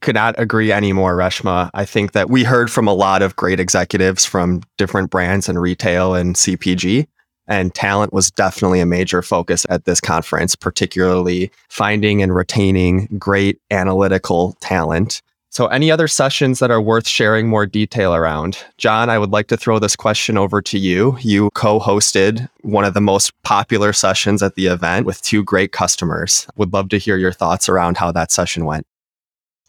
Could 0.00 0.14
not 0.14 0.34
agree 0.38 0.72
anymore, 0.72 1.16
Reshma. 1.16 1.70
I 1.74 1.84
think 1.84 2.12
that 2.12 2.30
we 2.30 2.42
heard 2.44 2.70
from 2.70 2.88
a 2.88 2.94
lot 2.94 3.22
of 3.22 3.36
great 3.36 3.60
executives 3.60 4.24
from 4.24 4.62
different 4.78 5.10
brands 5.10 5.48
and 5.48 5.60
retail 5.60 6.14
and 6.14 6.34
CPG 6.34 7.06
and 7.52 7.74
talent 7.74 8.12
was 8.12 8.30
definitely 8.30 8.80
a 8.80 8.86
major 8.86 9.20
focus 9.20 9.66
at 9.68 9.84
this 9.84 10.00
conference, 10.00 10.56
particularly 10.56 11.50
finding 11.68 12.22
and 12.22 12.34
retaining 12.34 13.06
great 13.18 13.60
analytical 13.70 14.56
talent 14.60 15.20
So, 15.50 15.66
any 15.66 15.90
other 15.90 16.08
sessions 16.08 16.60
that 16.60 16.70
are 16.70 16.80
worth 16.80 17.06
sharing 17.06 17.46
more 17.46 17.66
detail 17.66 18.14
around? 18.14 18.56
John, 18.78 19.10
I 19.10 19.18
would 19.18 19.32
like 19.32 19.48
to 19.48 19.56
throw 19.58 19.78
this 19.78 19.94
question 19.94 20.38
over 20.38 20.62
to 20.62 20.78
you. 20.78 21.18
You 21.20 21.50
co 21.50 21.78
hosted 21.78 22.48
one 22.62 22.86
of 22.86 22.94
the 22.94 23.02
most 23.02 23.32
popular 23.42 23.92
sessions 23.92 24.42
at 24.42 24.54
the 24.54 24.68
event 24.68 25.04
with 25.04 25.20
two 25.20 25.44
great 25.44 25.70
customers. 25.70 26.46
Would 26.56 26.72
love 26.72 26.88
to 26.88 26.98
hear 26.98 27.18
your 27.18 27.32
thoughts 27.32 27.68
around 27.68 27.98
how 27.98 28.10
that 28.12 28.32
session 28.32 28.64
went. 28.64 28.86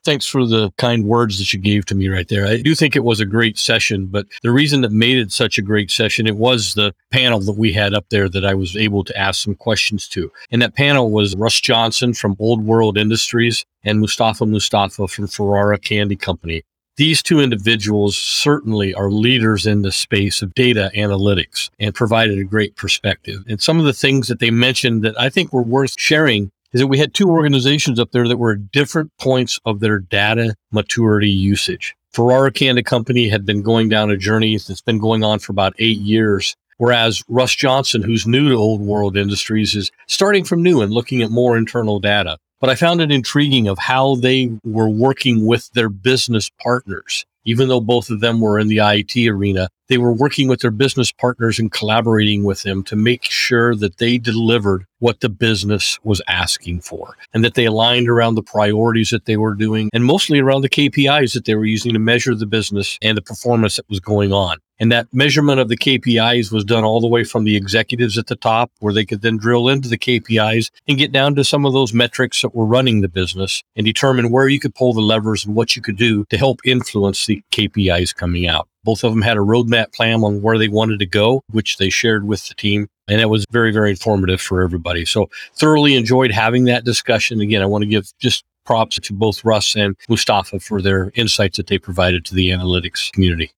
Thanks 0.04 0.28
for 0.28 0.46
the 0.46 0.72
kind 0.78 1.06
words 1.06 1.38
that 1.40 1.54
you 1.54 1.60
gave 1.60 1.86
to 1.86 1.96
me 1.96 2.10
right 2.10 2.28
there. 2.28 2.46
I 2.46 2.62
do 2.62 2.76
think 2.76 2.96
it 2.96 3.06
was 3.06 3.22
a 3.22 3.26
great 3.26 3.58
session, 3.58 4.08
but 4.08 4.26
the 4.42 4.52
reason 4.52 4.82
that 4.82 4.92
made 4.92 5.18
it 5.18 5.32
such 5.32 5.58
a 5.58 5.62
great 5.62 5.90
session, 5.90 6.28
it 6.28 6.36
was 6.36 6.74
the 6.74 6.94
panel 7.10 7.40
that 7.40 7.58
we 7.58 7.72
had 7.72 7.94
up 7.94 8.06
there 8.10 8.28
that 8.28 8.46
I 8.46 8.54
was 8.54 8.76
able 8.76 9.06
to 9.06 9.18
ask 9.18 9.42
some 9.42 9.56
questions 9.56 10.10
to. 10.10 10.30
And 10.52 10.62
that 10.62 10.76
panel 10.76 11.10
was 11.10 11.38
Russ 11.38 11.62
Johnson 11.62 12.14
from 12.14 12.36
Old 12.38 12.66
World 12.66 12.98
Industries 12.98 13.66
and 13.86 14.02
Mustafa 14.02 14.46
Mustafa 14.46 15.08
from 15.08 15.28
Ferrara 15.28 15.80
Candy 15.80 16.18
Company. 16.18 16.64
These 16.98 17.24
two 17.24 17.40
individuals 17.40 18.18
certainly 18.18 18.94
are 18.94 19.10
leaders 19.10 19.66
in 19.66 19.82
the 19.82 19.92
space 19.92 20.44
of 20.44 20.54
data 20.54 20.92
analytics 20.96 21.70
and 21.80 21.96
provided 21.96 22.38
a 22.38 22.44
great 22.44 22.76
perspective. 22.76 23.44
And 23.48 23.60
some 23.60 23.80
of 23.80 23.86
the 23.86 23.94
things 23.94 24.28
that 24.28 24.40
they 24.40 24.52
mentioned 24.52 25.02
that 25.04 25.20
I 25.20 25.30
think 25.30 25.52
were 25.52 25.64
worth 25.64 25.96
sharing 25.98 26.52
is 26.74 26.82
that 26.82 26.88
we 26.88 26.98
had 26.98 27.14
two 27.14 27.30
organizations 27.30 28.00
up 28.00 28.12
there 28.12 28.28
that 28.28 28.38
were 28.38 28.54
at 28.54 28.72
different 28.72 29.12
points 29.20 29.60
of 29.66 29.80
their 29.80 30.00
data 30.00 30.56
maturity 30.72 31.30
usage. 31.30 31.96
Ferrara 32.12 32.52
Candy 32.52 32.84
Company 32.84 33.30
had 33.30 33.46
been 33.46 33.62
going 33.62 33.90
down 33.90 34.12
a 34.12 34.18
journey 34.18 34.58
that's 34.58 34.82
been 34.82 35.00
going 35.00 35.24
on 35.24 35.40
for 35.40 35.52
about 35.52 35.74
eight 35.80 36.00
years. 36.00 36.56
Whereas 36.78 37.24
Russ 37.28 37.56
Johnson, 37.56 38.02
who's 38.02 38.28
new 38.28 38.50
to 38.50 38.56
Old 38.56 38.82
World 38.82 39.16
Industries, 39.16 39.76
is 39.76 39.92
starting 40.08 40.44
from 40.44 40.64
new 40.64 40.82
and 40.82 40.92
looking 40.92 41.22
at 41.22 41.32
more 41.32 41.58
internal 41.58 42.00
data. 42.00 42.38
But 42.60 42.70
I 42.70 42.76
found 42.76 43.02
it 43.02 43.12
intriguing 43.12 43.68
of 43.68 43.78
how 43.78 44.16
they 44.16 44.52
were 44.64 44.90
working 44.90 45.46
with 45.46 45.70
their 45.74 45.90
business 45.90 46.50
partners. 46.62 47.26
Even 47.46 47.68
though 47.68 47.82
both 47.82 48.10
of 48.10 48.22
them 48.22 48.40
were 48.40 48.58
in 48.58 48.70
the 48.70 48.80
IT 48.80 49.28
arena, 49.28 49.70
they 49.90 49.98
were 49.98 50.14
working 50.14 50.48
with 50.48 50.62
their 50.62 50.72
business 50.72 51.12
partners 51.12 51.60
and 51.60 51.72
collaborating 51.72 52.44
with 52.44 52.64
them 52.64 52.84
to 52.84 52.96
make 52.96 53.24
sure 53.24 53.76
that 53.76 53.98
they 53.98 54.18
delivered 54.18 54.86
what 55.00 55.20
the 55.20 55.30
business 55.30 56.00
was 56.04 56.22
asking 56.28 56.80
for 56.80 57.18
and 57.34 57.44
that 57.44 57.56
they 57.56 57.66
aligned 57.66 58.08
around 58.08 58.36
the 58.36 58.44
priorities 58.44 59.10
that 59.10 59.26
they 59.26 59.36
were 59.36 59.54
doing 59.54 59.90
and 59.92 60.06
mostly 60.06 60.40
around 60.40 60.62
the 60.62 60.70
KPIs 60.70 61.34
that 61.34 61.46
they 61.46 61.56
were 61.56 61.66
using 61.66 61.94
to 61.94 62.00
measure 62.00 62.34
the 62.34 62.46
business 62.46 62.98
and 63.02 63.18
the 63.18 63.22
performance 63.22 63.76
that 63.76 63.90
was 63.90 64.00
going 64.00 64.32
on. 64.32 64.58
And 64.80 64.92
that 64.92 65.14
measurement 65.14 65.60
of 65.60 65.70
the 65.70 65.78
KPIs 65.78 66.52
was 66.52 66.64
done 66.64 66.84
all 66.84 67.00
the 67.00 67.08
way 67.08 67.24
from 67.24 67.44
the 67.44 67.56
executives 67.56 68.18
at 68.18 68.28
the 68.28 68.36
top, 68.36 68.72
where 68.80 68.94
they 68.94 69.06
could 69.06 69.22
then 69.22 69.38
drill 69.38 69.70
into 69.70 69.88
the 69.88 69.98
KPIs 69.98 70.72
and 70.88 70.98
get 70.98 71.12
down 71.12 71.36
to 71.36 71.44
some 71.44 71.66
of 71.66 71.74
those 71.74 71.94
metrics 71.94 72.42
that 72.42 72.56
were 72.56 72.66
running 72.66 73.02
the 73.02 73.08
business 73.08 73.64
and 73.76 73.86
determine 73.86 74.32
where 74.32 74.48
you 74.48 74.60
could 74.60 74.76
pull 74.76 74.94
the 74.94 75.02
levers 75.02 75.46
and 75.46 75.56
what 75.56 75.76
you 75.76 75.82
could 75.82 75.98
do 75.98 76.26
to 76.26 76.38
help 76.38 76.60
influence 76.66 77.26
the 77.26 77.44
KPIs 77.52 78.16
coming 78.16 78.48
out. 78.48 78.68
Both 78.84 79.04
of 79.04 79.12
them 79.12 79.22
had 79.22 79.38
a 79.38 79.42
roadmap 79.42 79.94
plan 79.94 80.24
on 80.24 80.42
where 80.42 80.58
they 80.58 80.68
wanted 80.68 81.00
to 81.00 81.06
go, 81.06 81.44
which 81.52 81.78
they 81.78 81.90
shared 81.90 82.28
with 82.28 82.48
the 82.48 82.54
team. 82.56 82.88
And 83.08 83.22
it 83.22 83.30
was 83.30 83.46
very, 83.52 83.72
very 83.72 83.92
informative 83.92 84.42
for 84.42 84.62
everybody. 84.62 85.06
So 85.06 85.30
thoroughly 85.56 85.96
enjoyed 85.96 86.32
having 86.32 86.66
that 86.66 86.86
discussion. 86.86 87.42
Again, 87.42 87.62
I 87.62 87.66
want 87.66 87.84
to 87.84 87.90
give 87.90 88.12
just 88.20 88.46
props 88.66 88.98
to 88.98 89.14
both 89.14 89.44
Russ 89.44 89.76
and 89.76 89.96
Mustafa 90.08 90.60
for 90.60 90.82
their 90.82 91.12
insights 91.16 91.58
that 91.58 91.68
they 91.68 91.78
provided 91.78 92.24
to 92.26 92.36
the 92.36 92.50
analytics 92.50 93.12
community. 93.12 93.52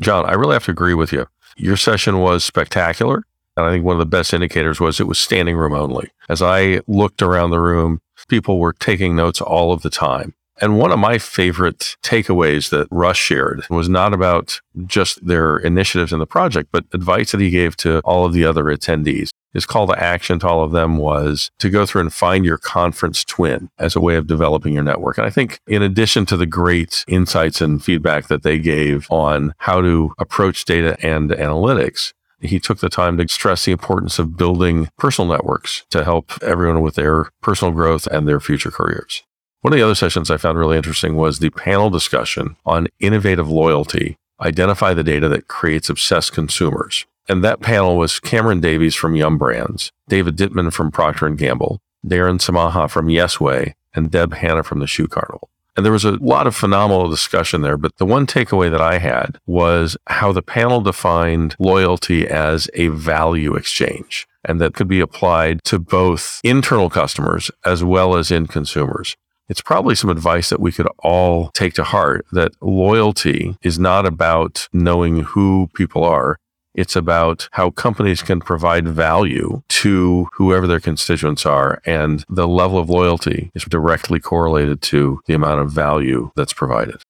John, 0.00 0.24
I 0.24 0.32
really 0.32 0.54
have 0.54 0.64
to 0.64 0.70
agree 0.70 0.94
with 0.94 1.12
you. 1.12 1.26
Your 1.56 1.76
session 1.76 2.18
was 2.18 2.44
spectacular. 2.44 3.24
And 3.56 3.66
I 3.66 3.70
think 3.70 3.84
one 3.84 3.94
of 3.94 4.00
the 4.00 4.06
best 4.06 4.34
indicators 4.34 4.80
was 4.80 4.98
it 4.98 5.06
was 5.06 5.18
standing 5.18 5.56
room 5.56 5.74
only. 5.74 6.10
As 6.28 6.42
I 6.42 6.80
looked 6.88 7.22
around 7.22 7.50
the 7.50 7.60
room, 7.60 8.00
people 8.28 8.58
were 8.58 8.72
taking 8.72 9.14
notes 9.14 9.40
all 9.40 9.72
of 9.72 9.82
the 9.82 9.90
time. 9.90 10.34
And 10.60 10.78
one 10.78 10.92
of 10.92 10.98
my 10.98 11.18
favorite 11.18 11.96
takeaways 12.02 12.70
that 12.70 12.86
Russ 12.90 13.16
shared 13.16 13.66
was 13.68 13.88
not 13.88 14.14
about 14.14 14.60
just 14.86 15.26
their 15.26 15.56
initiatives 15.56 16.12
in 16.12 16.20
the 16.20 16.26
project, 16.26 16.68
but 16.70 16.84
advice 16.92 17.32
that 17.32 17.40
he 17.40 17.50
gave 17.50 17.76
to 17.78 18.00
all 18.04 18.24
of 18.24 18.32
the 18.32 18.44
other 18.44 18.64
attendees. 18.64 19.30
His 19.52 19.66
call 19.66 19.86
to 19.86 20.02
action 20.02 20.40
to 20.40 20.48
all 20.48 20.64
of 20.64 20.72
them 20.72 20.96
was 20.96 21.50
to 21.60 21.70
go 21.70 21.86
through 21.86 22.02
and 22.02 22.12
find 22.12 22.44
your 22.44 22.58
conference 22.58 23.24
twin 23.24 23.68
as 23.78 23.94
a 23.94 24.00
way 24.00 24.16
of 24.16 24.26
developing 24.26 24.74
your 24.74 24.82
network. 24.82 25.16
And 25.16 25.26
I 25.26 25.30
think 25.30 25.58
in 25.66 25.82
addition 25.82 26.26
to 26.26 26.36
the 26.36 26.46
great 26.46 27.04
insights 27.06 27.60
and 27.60 27.82
feedback 27.82 28.26
that 28.28 28.42
they 28.42 28.58
gave 28.58 29.06
on 29.10 29.54
how 29.58 29.80
to 29.80 30.12
approach 30.18 30.64
data 30.64 30.96
and 31.04 31.30
analytics, 31.30 32.12
he 32.40 32.58
took 32.58 32.78
the 32.78 32.88
time 32.88 33.16
to 33.18 33.28
stress 33.28 33.64
the 33.64 33.72
importance 33.72 34.18
of 34.18 34.36
building 34.36 34.88
personal 34.98 35.30
networks 35.30 35.84
to 35.90 36.04
help 36.04 36.32
everyone 36.42 36.82
with 36.82 36.96
their 36.96 37.30
personal 37.40 37.72
growth 37.72 38.06
and 38.08 38.26
their 38.26 38.40
future 38.40 38.70
careers. 38.70 39.22
One 39.64 39.72
of 39.72 39.78
the 39.78 39.82
other 39.82 39.94
sessions 39.94 40.30
I 40.30 40.36
found 40.36 40.58
really 40.58 40.76
interesting 40.76 41.16
was 41.16 41.38
the 41.38 41.48
panel 41.48 41.88
discussion 41.88 42.56
on 42.66 42.88
innovative 43.00 43.48
loyalty, 43.48 44.18
identify 44.38 44.92
the 44.92 45.02
data 45.02 45.26
that 45.30 45.48
creates 45.48 45.88
obsessed 45.88 46.34
consumers. 46.34 47.06
And 47.30 47.42
that 47.42 47.62
panel 47.62 47.96
was 47.96 48.20
Cameron 48.20 48.60
Davies 48.60 48.94
from 48.94 49.16
Yum 49.16 49.38
Brands, 49.38 49.90
David 50.06 50.36
Dittman 50.36 50.70
from 50.70 50.90
Procter 50.90 51.30
& 51.30 51.30
Gamble, 51.30 51.80
Darren 52.06 52.38
Samaha 52.38 52.90
from 52.90 53.06
Yesway, 53.06 53.72
and 53.94 54.10
Deb 54.10 54.34
Hanna 54.34 54.64
from 54.64 54.80
the 54.80 54.86
Shoe 54.86 55.08
Carnival. 55.08 55.48
And 55.78 55.86
there 55.86 55.94
was 55.94 56.04
a 56.04 56.18
lot 56.22 56.46
of 56.46 56.54
phenomenal 56.54 57.08
discussion 57.08 57.62
there, 57.62 57.78
but 57.78 57.96
the 57.96 58.04
one 58.04 58.26
takeaway 58.26 58.70
that 58.70 58.82
I 58.82 58.98
had 58.98 59.38
was 59.46 59.96
how 60.08 60.30
the 60.30 60.42
panel 60.42 60.82
defined 60.82 61.56
loyalty 61.58 62.28
as 62.28 62.68
a 62.74 62.88
value 62.88 63.54
exchange 63.54 64.28
and 64.44 64.60
that 64.60 64.74
could 64.74 64.88
be 64.88 65.00
applied 65.00 65.64
to 65.64 65.78
both 65.78 66.40
internal 66.44 66.90
customers 66.90 67.50
as 67.64 67.82
well 67.82 68.14
as 68.14 68.30
in 68.30 68.46
consumers 68.46 69.16
it's 69.48 69.60
probably 69.60 69.94
some 69.94 70.10
advice 70.10 70.48
that 70.50 70.60
we 70.60 70.72
could 70.72 70.88
all 71.00 71.50
take 71.50 71.74
to 71.74 71.84
heart 71.84 72.26
that 72.32 72.52
loyalty 72.62 73.56
is 73.62 73.78
not 73.78 74.06
about 74.06 74.68
knowing 74.72 75.22
who 75.22 75.68
people 75.74 76.04
are. 76.04 76.38
It's 76.74 76.96
about 76.96 77.48
how 77.52 77.70
companies 77.70 78.22
can 78.22 78.40
provide 78.40 78.88
value 78.88 79.62
to 79.68 80.28
whoever 80.32 80.66
their 80.66 80.80
constituents 80.80 81.46
are. 81.46 81.80
And 81.86 82.24
the 82.28 82.48
level 82.48 82.78
of 82.78 82.90
loyalty 82.90 83.50
is 83.54 83.64
directly 83.64 84.18
correlated 84.18 84.82
to 84.82 85.20
the 85.26 85.34
amount 85.34 85.60
of 85.60 85.70
value 85.70 86.32
that's 86.34 86.52
provided. 86.52 87.02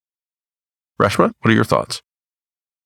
Reshma, 1.00 1.32
what 1.40 1.50
are 1.50 1.54
your 1.54 1.64
thoughts? 1.64 2.02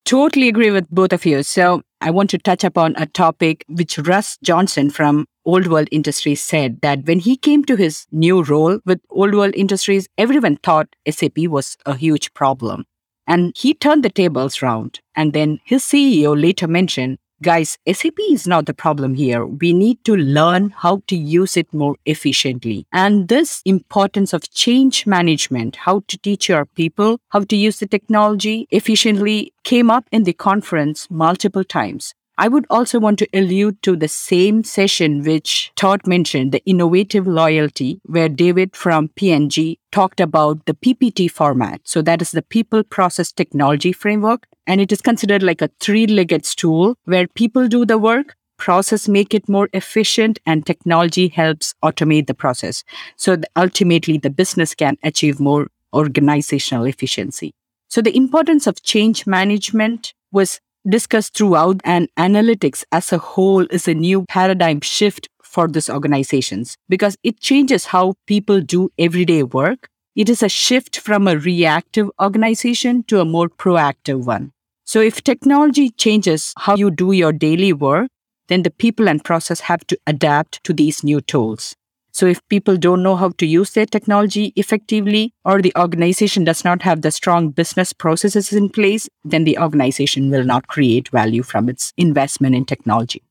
Totally 0.05 0.49
agree 0.49 0.71
with 0.71 0.89
both 0.89 1.13
of 1.13 1.27
you. 1.27 1.43
So 1.43 1.83
I 2.01 2.11
want 2.11 2.31
to 2.31 2.39
touch 2.39 2.63
upon 2.63 2.95
a 2.97 3.07
topic 3.07 3.65
which 3.69 3.99
Russ 3.99 4.39
Johnson 4.43 4.89
from 4.91 5.27
Old 5.45 5.67
World 5.67 5.89
Industries 5.91 6.41
said 6.41 6.81
that 6.83 7.05
when 7.07 7.19
he 7.19 7.37
came 7.37 7.65
to 7.65 7.75
his 7.75 8.07
new 8.13 8.43
role 8.43 8.79
with 8.85 9.01
Old 9.11 9.35
World 9.35 9.55
Industries, 9.57 10.09
everyone 10.17 10.59
thought 10.59 10.95
SAP 11.09 11.39
was 11.49 11.77
a 11.87 11.97
huge 11.97 12.33
problem. 12.35 12.85
And 13.27 13.53
he 13.57 13.75
turned 13.75 14.05
the 14.05 14.11
tables 14.11 14.63
round. 14.63 15.01
And 15.17 15.33
then 15.33 15.59
his 15.65 15.83
CEO 15.83 16.41
later 16.41 16.69
mentioned 16.69 17.19
guys, 17.43 17.79
SAP 17.91 18.19
is 18.31 18.47
not 18.47 18.67
the 18.67 18.75
problem 18.75 19.15
here. 19.15 19.47
We 19.47 19.73
need 19.73 20.05
to 20.05 20.17
learn 20.17 20.71
how 20.71 21.03
to 21.07 21.17
use 21.17 21.57
it 21.57 21.73
more 21.73 21.97
efficiently. 22.07 22.87
And 22.93 23.29
this 23.29 23.63
importance 23.65 24.33
of 24.33 24.51
change 24.51 25.07
management, 25.07 25.77
how 25.77 26.03
to 26.09 26.19
teach 26.19 26.49
your 26.49 26.67
people 26.67 27.19
how 27.31 27.41
to 27.45 27.57
use 27.57 27.79
the 27.79 27.87
technology 27.87 28.67
efficiently 28.71 29.53
came 29.65 29.91
up 29.91 30.07
in 30.11 30.25
the 30.25 30.33
conference 30.33 31.09
multiple 31.11 31.65
times. 31.65 32.15
I 32.41 32.47
would 32.47 32.67
also 32.71 33.01
want 33.01 33.19
to 33.19 33.29
allude 33.35 33.83
to 33.83 33.97
the 33.97 34.07
same 34.07 34.63
session 34.63 35.25
which 35.25 35.73
Todd 35.75 36.07
mentioned, 36.07 36.53
the 36.53 36.65
innovative 36.67 37.27
loyalty, 37.27 38.01
where 38.05 38.29
David 38.29 38.77
from 38.77 39.09
P&G 39.09 39.81
talked 39.91 40.21
about 40.21 40.65
the 40.67 40.75
PPT 40.75 41.29
format. 41.29 41.81
So 41.83 42.01
that 42.03 42.23
is 42.23 42.31
the 42.31 42.43
people 42.43 42.85
process 42.85 43.33
technology 43.33 43.93
framework. 43.93 44.47
And 44.69 44.81
it 44.81 44.93
is 44.93 45.01
considered 45.01 45.43
like 45.43 45.63
a 45.63 45.71
three 45.81 46.07
legged 46.07 46.45
stool 46.47 46.95
where 47.07 47.27
people 47.27 47.67
do 47.67 47.85
the 47.87 47.99
work, 47.99 48.37
process 48.59 49.09
make 49.09 49.33
it 49.33 49.49
more 49.49 49.69
efficient 49.73 50.39
and 50.45 50.67
technology 50.67 51.29
helps 51.29 51.75
automate 51.83 52.27
the 52.27 52.35
process. 52.35 52.85
So 53.17 53.39
ultimately 53.57 54.19
the 54.19 54.31
business 54.31 54.75
can 54.75 54.99
achieve 55.03 55.41
more 55.41 55.69
organizational 55.95 56.85
efficiency. 56.85 57.55
So 57.89 58.03
the 58.03 58.15
importance 58.15 58.67
of 58.67 58.83
change 58.83 59.27
management 59.27 60.13
was 60.33 60.61
discussed 60.87 61.35
throughout, 61.35 61.81
and 61.85 62.09
analytics 62.19 62.85
as 62.93 63.13
a 63.13 63.19
whole 63.19 63.67
is 63.71 63.89
a 63.89 63.95
new 63.95 64.27
paradigm 64.29 64.81
shift 64.81 65.29
for 65.43 65.67
these 65.67 65.89
organizations 65.89 66.77
because 66.89 67.17
it 67.23 67.41
changes 67.41 67.87
how 67.87 68.15
people 68.27 68.61
do 68.61 68.91
everyday 68.99 69.43
work. 69.43 69.89
It 70.15 70.29
is 70.29 70.43
a 70.43 70.49
shift 70.49 70.99
from 70.99 71.27
a 71.27 71.39
reactive 71.39 72.11
organization 72.21 73.05
to 73.05 73.21
a 73.21 73.25
more 73.25 73.49
proactive 73.49 74.27
one. 74.27 74.53
So, 74.89 75.03
if 75.03 75.23
technology 75.23 75.91
changes 75.91 76.55
how 76.57 76.75
you 76.77 76.91
do 76.91 77.13
your 77.13 77.31
daily 77.31 77.75
work, 77.75 78.09
then 78.47 78.63
the 78.63 78.71
people 78.71 79.07
and 79.07 79.23
process 79.23 79.61
have 79.61 79.87
to 79.89 79.99
adapt 80.07 80.65
to 80.65 80.73
these 80.73 81.05
new 81.05 81.21
tools. 81.21 81.77
So 82.13 82.25
if 82.25 82.41
people 82.49 82.79
don't 82.79 83.03
know 83.03 83.15
how 83.15 83.29
to 83.37 83.45
use 83.45 83.73
their 83.73 83.85
technology 83.85 84.55
effectively 84.57 85.35
or 85.45 85.61
the 85.61 85.75
organization 85.77 86.45
does 86.45 86.65
not 86.65 86.81
have 86.81 87.03
the 87.03 87.11
strong 87.11 87.51
business 87.51 87.93
processes 87.93 88.51
in 88.51 88.71
place, 88.71 89.11
then 89.25 89.45
the 89.45 89.59
organization 89.59 90.31
will 90.31 90.45
not 90.45 90.69
create 90.69 91.11
value 91.11 91.43
from 91.43 91.69
its 91.69 91.93
investment 91.99 92.55
in 92.55 92.65
technology. 92.65 93.23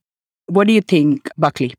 What 0.46 0.68
do 0.68 0.72
you 0.72 0.80
think, 0.80 1.28
Buckley? 1.36 1.74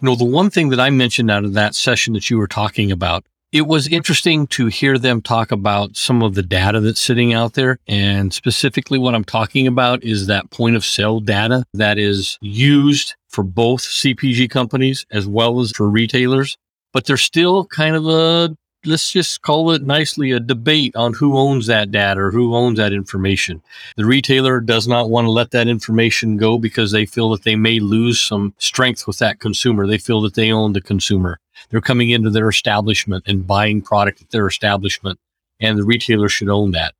You 0.00 0.06
know, 0.08 0.14
the 0.14 0.24
one 0.24 0.50
thing 0.50 0.68
that 0.68 0.78
I 0.78 0.90
mentioned 0.90 1.32
out 1.32 1.44
of 1.44 1.54
that 1.54 1.74
session 1.74 2.12
that 2.12 2.30
you 2.30 2.38
were 2.38 2.46
talking 2.46 2.92
about 2.92 3.26
It 3.54 3.68
was 3.68 3.86
interesting 3.86 4.48
to 4.48 4.66
hear 4.66 4.98
them 4.98 5.22
talk 5.22 5.52
about 5.52 5.96
some 5.96 6.24
of 6.24 6.34
the 6.34 6.42
data 6.42 6.80
that's 6.80 7.00
sitting 7.00 7.32
out 7.32 7.52
there. 7.52 7.78
And 7.86 8.34
specifically, 8.34 8.98
what 8.98 9.14
I'm 9.14 9.22
talking 9.22 9.68
about 9.68 10.02
is 10.02 10.26
that 10.26 10.50
point 10.50 10.74
of 10.74 10.84
sale 10.84 11.20
data 11.20 11.64
that 11.72 11.96
is 11.96 12.36
used 12.40 13.14
for 13.28 13.44
both 13.44 13.82
CPG 13.82 14.50
companies 14.50 15.06
as 15.12 15.28
well 15.28 15.60
as 15.60 15.70
for 15.70 15.88
retailers. 15.88 16.58
But 16.92 17.04
there's 17.04 17.22
still 17.22 17.64
kind 17.66 17.94
of 17.94 18.08
a 18.08 18.56
let's 18.86 19.12
just 19.12 19.42
call 19.42 19.70
it 19.70 19.82
nicely 19.82 20.30
a 20.30 20.40
debate 20.40 20.94
on 20.96 21.14
who 21.14 21.36
owns 21.36 21.66
that 21.66 21.90
data 21.90 22.20
or 22.20 22.30
who 22.30 22.54
owns 22.54 22.78
that 22.78 22.92
information. 22.92 23.62
The 23.96 24.04
retailer 24.04 24.60
does 24.60 24.86
not 24.86 25.10
want 25.10 25.26
to 25.26 25.30
let 25.30 25.50
that 25.52 25.68
information 25.68 26.36
go 26.36 26.58
because 26.58 26.92
they 26.92 27.06
feel 27.06 27.30
that 27.30 27.42
they 27.42 27.56
may 27.56 27.80
lose 27.80 28.20
some 28.20 28.54
strength 28.58 29.06
with 29.06 29.18
that 29.18 29.40
consumer. 29.40 29.86
They 29.86 29.98
feel 29.98 30.20
that 30.22 30.34
they 30.34 30.52
own 30.52 30.72
the 30.72 30.80
consumer. 30.80 31.40
They're 31.70 31.80
coming 31.80 32.10
into 32.10 32.30
their 32.30 32.48
establishment 32.48 33.24
and 33.26 33.46
buying 33.46 33.82
product 33.82 34.22
at 34.22 34.30
their 34.30 34.46
establishment, 34.46 35.18
and 35.60 35.78
the 35.78 35.84
retailer 35.84 36.28
should 36.28 36.48
own 36.48 36.72
that. 36.72 36.94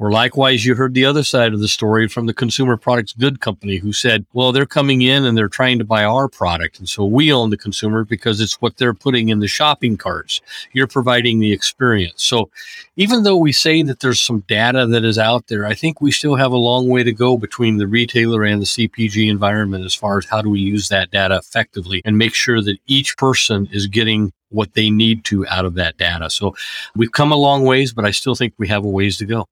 Or 0.00 0.10
likewise, 0.10 0.64
you 0.64 0.76
heard 0.76 0.94
the 0.94 1.04
other 1.04 1.22
side 1.22 1.52
of 1.52 1.60
the 1.60 1.68
story 1.68 2.08
from 2.08 2.24
the 2.24 2.32
consumer 2.32 2.78
products 2.78 3.12
good 3.12 3.40
company 3.40 3.76
who 3.76 3.92
said, 3.92 4.24
well, 4.32 4.50
they're 4.50 4.64
coming 4.64 5.02
in 5.02 5.26
and 5.26 5.36
they're 5.36 5.46
trying 5.46 5.78
to 5.78 5.84
buy 5.84 6.04
our 6.04 6.26
product. 6.26 6.78
And 6.78 6.88
so 6.88 7.04
we 7.04 7.30
own 7.30 7.50
the 7.50 7.58
consumer 7.58 8.02
because 8.02 8.40
it's 8.40 8.62
what 8.62 8.78
they're 8.78 8.94
putting 8.94 9.28
in 9.28 9.40
the 9.40 9.46
shopping 9.46 9.98
carts. 9.98 10.40
You're 10.72 10.86
providing 10.86 11.38
the 11.38 11.52
experience. 11.52 12.24
So 12.24 12.48
even 12.96 13.24
though 13.24 13.36
we 13.36 13.52
say 13.52 13.82
that 13.82 14.00
there's 14.00 14.22
some 14.22 14.40
data 14.48 14.86
that 14.86 15.04
is 15.04 15.18
out 15.18 15.48
there, 15.48 15.66
I 15.66 15.74
think 15.74 16.00
we 16.00 16.12
still 16.12 16.36
have 16.36 16.52
a 16.52 16.56
long 16.56 16.88
way 16.88 17.02
to 17.02 17.12
go 17.12 17.36
between 17.36 17.76
the 17.76 17.86
retailer 17.86 18.42
and 18.42 18.62
the 18.62 18.66
CPG 18.66 19.28
environment 19.28 19.84
as 19.84 19.94
far 19.94 20.16
as 20.16 20.24
how 20.24 20.40
do 20.40 20.48
we 20.48 20.60
use 20.60 20.88
that 20.88 21.10
data 21.10 21.36
effectively 21.36 22.00
and 22.06 22.16
make 22.16 22.32
sure 22.32 22.62
that 22.62 22.78
each 22.86 23.18
person 23.18 23.68
is 23.70 23.86
getting 23.86 24.32
what 24.48 24.72
they 24.72 24.88
need 24.88 25.26
to 25.26 25.46
out 25.48 25.66
of 25.66 25.74
that 25.74 25.98
data. 25.98 26.30
So 26.30 26.56
we've 26.96 27.12
come 27.12 27.32
a 27.32 27.36
long 27.36 27.66
ways, 27.66 27.92
but 27.92 28.06
I 28.06 28.12
still 28.12 28.34
think 28.34 28.54
we 28.56 28.68
have 28.68 28.82
a 28.82 28.88
ways 28.88 29.18
to 29.18 29.26
go. 29.26 29.46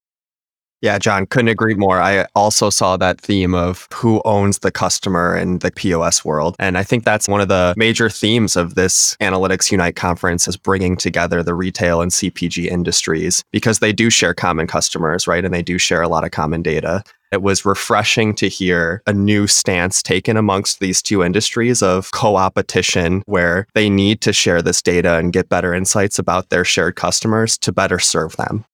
Yeah, 0.81 0.99
John, 0.99 1.27
couldn't 1.27 1.49
agree 1.49 1.75
more. 1.75 2.01
I 2.01 2.27
also 2.37 2.71
saw 2.71 2.97
that 2.97 3.21
theme 3.21 3.53
of 3.53 3.89
who 3.93 4.23
owns 4.25 4.61
the 4.61 4.71
customer 4.71 5.37
in 5.37 5.59
the 5.59 5.73
POS 5.73 6.25
world. 6.25 6.55
And 6.61 6.79
I 6.79 6.85
think 6.85 7.05
that's 7.05 7.27
one 7.29 7.41
of 7.41 7.49
the 7.49 7.75
major 7.77 8.09
themes 8.09 8.57
of 8.57 8.77
this 8.77 9.17
Analytics 9.21 9.73
Unite 9.73 9.97
conference 9.97 10.47
is 10.47 10.57
bringing 10.57 10.97
together 10.97 11.43
the 11.43 11.55
retail 11.55 12.01
and 12.01 12.13
CPG 12.13 12.67
industries 12.67 13.43
because 13.51 13.81
they 13.81 13.93
do 13.93 14.09
share 14.09 14.35
common 14.35 14.69
customers, 14.69 15.27
right? 15.27 15.45
And 15.45 15.53
they 15.53 15.63
do 15.63 15.79
share 15.79 16.03
a 16.03 16.09
lot 16.09 16.25
of 16.25 16.31
common 16.31 16.63
data. 16.63 17.03
It 17.33 17.43
was 17.43 17.65
refreshing 17.65 18.33
to 18.37 18.49
hear 18.49 19.03
a 19.07 19.13
new 19.13 19.49
stance 19.49 20.01
taken 20.01 20.37
amongst 20.37 20.79
these 20.79 21.03
two 21.03 21.25
industries 21.25 21.83
of 21.83 22.13
co-opetition 22.13 23.23
where 23.27 23.67
they 23.75 23.91
need 23.91 24.21
to 24.23 24.33
share 24.33 24.63
this 24.63 24.81
data 24.81 25.17
and 25.17 25.33
get 25.33 25.49
better 25.49 25.75
insights 25.75 26.21
about 26.21 26.51
their 26.51 26.65
shared 26.65 26.95
customers 26.95 27.59
to 27.59 27.73
better 27.73 27.99
serve 27.99 28.37
them. 28.37 28.65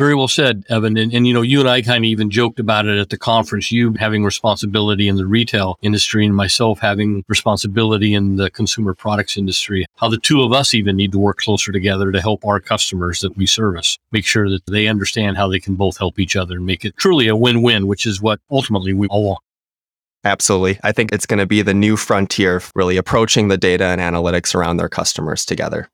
Very 0.00 0.14
well 0.14 0.28
said, 0.28 0.64
Evan. 0.70 0.96
And, 0.96 1.12
and, 1.12 1.26
you 1.26 1.34
know, 1.34 1.42
you 1.42 1.60
and 1.60 1.68
I 1.68 1.82
kind 1.82 2.02
of 2.02 2.08
even 2.08 2.30
joked 2.30 2.58
about 2.58 2.86
it 2.86 2.98
at 2.98 3.10
the 3.10 3.18
conference, 3.18 3.70
you 3.70 3.92
having 3.98 4.24
responsibility 4.24 5.08
in 5.08 5.16
the 5.16 5.26
retail 5.26 5.78
industry 5.82 6.24
and 6.24 6.34
myself 6.34 6.78
having 6.78 7.22
responsibility 7.28 8.14
in 8.14 8.36
the 8.36 8.48
consumer 8.48 8.94
products 8.94 9.36
industry, 9.36 9.84
how 9.96 10.08
the 10.08 10.16
two 10.16 10.40
of 10.42 10.54
us 10.54 10.72
even 10.72 10.96
need 10.96 11.12
to 11.12 11.18
work 11.18 11.36
closer 11.36 11.70
together 11.70 12.10
to 12.12 12.18
help 12.22 12.46
our 12.46 12.60
customers 12.60 13.20
that 13.20 13.36
we 13.36 13.44
service, 13.44 13.98
make 14.10 14.24
sure 14.24 14.48
that 14.48 14.64
they 14.64 14.86
understand 14.86 15.36
how 15.36 15.46
they 15.46 15.60
can 15.60 15.74
both 15.74 15.98
help 15.98 16.18
each 16.18 16.34
other 16.34 16.56
and 16.56 16.64
make 16.64 16.82
it 16.82 16.96
truly 16.96 17.28
a 17.28 17.36
win-win, 17.36 17.86
which 17.86 18.06
is 18.06 18.22
what 18.22 18.40
ultimately 18.50 18.94
we 18.94 19.06
all 19.08 19.24
want. 19.24 19.40
Absolutely. 20.24 20.80
I 20.82 20.92
think 20.92 21.12
it's 21.12 21.26
going 21.26 21.40
to 21.40 21.46
be 21.46 21.60
the 21.60 21.74
new 21.74 21.98
frontier, 21.98 22.62
really 22.74 22.96
approaching 22.96 23.48
the 23.48 23.58
data 23.58 23.84
and 23.84 24.00
analytics 24.00 24.54
around 24.54 24.78
their 24.78 24.88
customers 24.88 25.44
together 25.44 25.90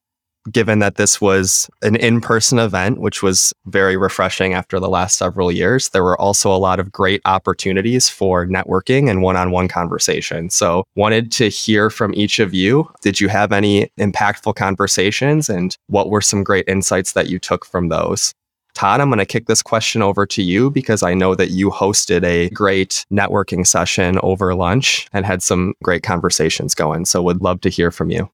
given 0.50 0.78
that 0.80 0.96
this 0.96 1.20
was 1.20 1.68
an 1.82 1.96
in 1.96 2.20
person 2.20 2.58
event, 2.58 3.00
which 3.00 3.22
was 3.22 3.52
very 3.66 3.96
refreshing 3.96 4.54
after 4.54 4.78
the 4.78 4.88
last 4.88 5.18
several 5.18 5.50
years, 5.50 5.90
there 5.90 6.04
were 6.04 6.20
also 6.20 6.54
a 6.54 6.58
lot 6.58 6.80
of 6.80 6.92
great 6.92 7.20
opportunities 7.24 8.08
for 8.08 8.46
networking 8.46 9.10
and 9.10 9.22
one 9.22 9.36
on 9.36 9.50
one 9.50 9.68
conversation. 9.68 10.50
So, 10.50 10.84
wanted 10.94 11.32
to 11.32 11.48
hear 11.48 11.90
from 11.90 12.14
each 12.14 12.38
of 12.38 12.54
you. 12.54 12.90
Did 13.02 13.20
you 13.20 13.28
have 13.28 13.52
any 13.52 13.90
impactful 13.98 14.54
conversations 14.54 15.48
and 15.48 15.76
what 15.86 16.10
were 16.10 16.20
some 16.20 16.44
great 16.44 16.68
insights 16.68 17.12
that 17.12 17.28
you 17.28 17.38
took 17.38 17.64
from 17.64 17.88
those? 17.88 18.32
Todd, 18.74 19.00
I'm 19.00 19.08
going 19.08 19.18
to 19.18 19.24
kick 19.24 19.46
this 19.46 19.62
question 19.62 20.02
over 20.02 20.26
to 20.26 20.42
you 20.42 20.70
because 20.70 21.02
I 21.02 21.14
know 21.14 21.34
that 21.34 21.50
you 21.50 21.70
hosted 21.70 22.24
a 22.24 22.50
great 22.50 23.06
networking 23.10 23.66
session 23.66 24.18
over 24.22 24.54
lunch 24.54 25.08
and 25.14 25.24
had 25.24 25.42
some 25.42 25.72
great 25.82 26.02
conversations 26.02 26.74
going. 26.74 27.06
So, 27.06 27.22
would 27.22 27.40
love 27.40 27.62
to 27.62 27.70
hear 27.70 27.90
from 27.90 28.10
you. 28.10 28.30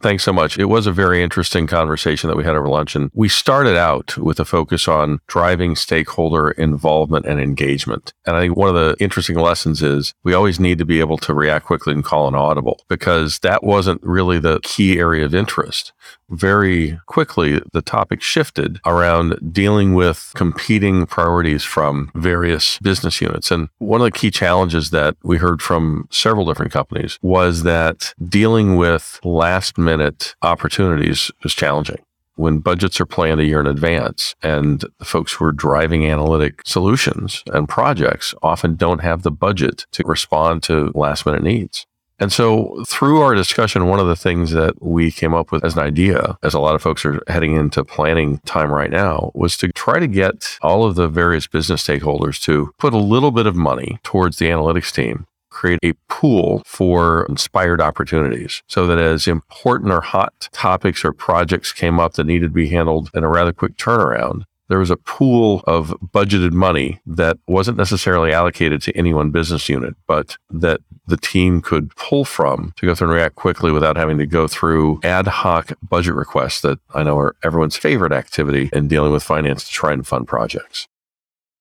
Thanks 0.00 0.24
so 0.24 0.32
much. 0.32 0.58
It 0.58 0.66
was 0.66 0.86
a 0.86 0.92
very 0.92 1.22
interesting 1.22 1.66
conversation 1.66 2.28
that 2.28 2.36
we 2.36 2.44
had 2.44 2.54
over 2.54 2.68
lunch. 2.68 2.94
And 2.94 3.10
we 3.14 3.28
started 3.28 3.76
out 3.76 4.16
with 4.18 4.38
a 4.38 4.44
focus 4.44 4.88
on 4.88 5.20
driving 5.26 5.74
stakeholder 5.74 6.50
involvement 6.50 7.24
and 7.24 7.40
engagement. 7.40 8.12
And 8.26 8.36
I 8.36 8.40
think 8.40 8.56
one 8.56 8.68
of 8.68 8.74
the 8.74 8.96
interesting 9.02 9.36
lessons 9.36 9.82
is 9.82 10.12
we 10.22 10.34
always 10.34 10.60
need 10.60 10.78
to 10.78 10.84
be 10.84 11.00
able 11.00 11.16
to 11.18 11.32
react 11.32 11.66
quickly 11.66 11.94
and 11.94 12.04
call 12.04 12.28
an 12.28 12.34
audible 12.34 12.82
because 12.88 13.38
that 13.38 13.64
wasn't 13.64 14.02
really 14.02 14.38
the 14.38 14.60
key 14.62 14.98
area 14.98 15.24
of 15.24 15.34
interest 15.34 15.92
very 16.30 16.98
quickly, 17.06 17.60
the 17.72 17.82
topic 17.82 18.22
shifted 18.22 18.80
around 18.84 19.52
dealing 19.52 19.94
with 19.94 20.32
competing 20.34 21.06
priorities 21.06 21.64
from 21.64 22.10
various 22.14 22.78
business 22.78 23.20
units. 23.20 23.50
And 23.50 23.68
one 23.78 24.00
of 24.00 24.04
the 24.04 24.18
key 24.18 24.30
challenges 24.30 24.90
that 24.90 25.16
we 25.22 25.38
heard 25.38 25.62
from 25.62 26.08
several 26.10 26.46
different 26.46 26.72
companies 26.72 27.18
was 27.22 27.62
that 27.62 28.14
dealing 28.28 28.76
with 28.76 29.20
last 29.24 29.78
minute 29.78 30.34
opportunities 30.42 31.30
was 31.42 31.54
challenging 31.54 31.98
when 32.36 32.58
budgets 32.58 33.00
are 33.00 33.06
planned 33.06 33.40
a 33.40 33.44
year 33.44 33.60
in 33.60 33.66
advance 33.66 34.34
and 34.42 34.84
the 34.98 35.04
folks 35.04 35.32
who 35.32 35.44
are 35.44 35.52
driving 35.52 36.06
analytic 36.06 36.60
solutions 36.64 37.42
and 37.52 37.68
projects 37.68 38.34
often 38.42 38.76
don't 38.76 39.00
have 39.00 39.22
the 39.22 39.30
budget 39.30 39.86
to 39.90 40.02
respond 40.06 40.62
to 40.62 40.92
last 40.94 41.26
minute 41.26 41.42
needs. 41.42 41.86
And 42.18 42.32
so 42.32 42.82
through 42.88 43.20
our 43.20 43.34
discussion, 43.34 43.88
one 43.88 44.00
of 44.00 44.06
the 44.06 44.16
things 44.16 44.52
that 44.52 44.82
we 44.82 45.10
came 45.10 45.34
up 45.34 45.52
with 45.52 45.64
as 45.64 45.74
an 45.74 45.82
idea, 45.82 46.38
as 46.42 46.54
a 46.54 46.60
lot 46.60 46.74
of 46.74 46.82
folks 46.82 47.04
are 47.04 47.22
heading 47.28 47.54
into 47.54 47.84
planning 47.84 48.38
time 48.46 48.72
right 48.72 48.90
now, 48.90 49.30
was 49.34 49.56
to 49.58 49.68
try 49.72 49.98
to 49.98 50.06
get 50.06 50.58
all 50.62 50.84
of 50.84 50.94
the 50.94 51.08
various 51.08 51.46
business 51.46 51.86
stakeholders 51.86 52.40
to 52.42 52.72
put 52.78 52.94
a 52.94 52.98
little 52.98 53.30
bit 53.30 53.46
of 53.46 53.54
money 53.54 53.98
towards 54.02 54.38
the 54.38 54.46
analytics 54.46 54.92
team 54.92 55.26
create 55.56 55.78
a 55.82 55.94
pool 56.10 56.62
for 56.66 57.24
inspired 57.30 57.80
opportunities 57.80 58.62
so 58.66 58.86
that 58.86 58.98
as 58.98 59.26
important 59.26 59.90
or 59.90 60.02
hot 60.02 60.50
topics 60.52 61.02
or 61.02 61.14
projects 61.14 61.72
came 61.72 61.98
up 61.98 62.12
that 62.12 62.26
needed 62.26 62.48
to 62.48 62.52
be 62.52 62.68
handled 62.68 63.10
in 63.14 63.24
a 63.24 63.28
rather 63.28 63.54
quick 63.54 63.74
turnaround, 63.78 64.42
there 64.68 64.78
was 64.78 64.90
a 64.90 64.96
pool 64.96 65.62
of 65.66 65.90
budgeted 66.12 66.52
money 66.52 67.00
that 67.06 67.38
wasn't 67.46 67.76
necessarily 67.76 68.32
allocated 68.32 68.82
to 68.82 68.96
any 68.96 69.14
one 69.14 69.30
business 69.30 69.68
unit, 69.68 69.94
but 70.06 70.36
that 70.50 70.80
the 71.06 71.16
team 71.16 71.60
could 71.60 71.94
pull 71.96 72.24
from 72.24 72.72
to 72.76 72.86
go 72.86 72.94
through 72.94 73.08
and 73.08 73.16
react 73.16 73.36
quickly 73.36 73.70
without 73.70 73.96
having 73.96 74.18
to 74.18 74.26
go 74.26 74.48
through 74.48 75.00
ad 75.04 75.26
hoc 75.28 75.72
budget 75.82 76.14
requests 76.14 76.60
that 76.62 76.78
I 76.94 77.02
know 77.02 77.18
are 77.18 77.36
everyone's 77.44 77.76
favorite 77.76 78.12
activity 78.12 78.70
in 78.72 78.88
dealing 78.88 79.12
with 79.12 79.22
finance 79.22 79.64
to 79.64 79.70
try 79.70 79.92
and 79.92 80.06
fund 80.06 80.26
projects. 80.26 80.88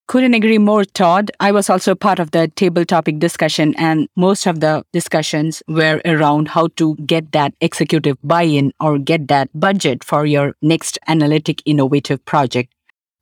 Couldn't 0.07 0.35
agree 0.35 0.59
more, 0.59 0.85
Todd. 0.85 1.31
I 1.39 1.51
was 1.51 1.67
also 1.67 1.95
part 1.95 2.19
of 2.19 2.29
the 2.29 2.47
table 2.49 2.85
topic 2.85 3.17
discussion, 3.17 3.73
and 3.75 4.07
most 4.15 4.45
of 4.45 4.59
the 4.59 4.85
discussions 4.93 5.63
were 5.67 5.99
around 6.05 6.49
how 6.49 6.67
to 6.75 6.95
get 7.07 7.31
that 7.31 7.55
executive 7.59 8.17
buy 8.23 8.43
in 8.43 8.71
or 8.79 8.99
get 8.99 9.27
that 9.29 9.49
budget 9.59 10.03
for 10.03 10.27
your 10.27 10.55
next 10.61 10.99
analytic 11.07 11.63
innovative 11.65 12.23
project. 12.25 12.74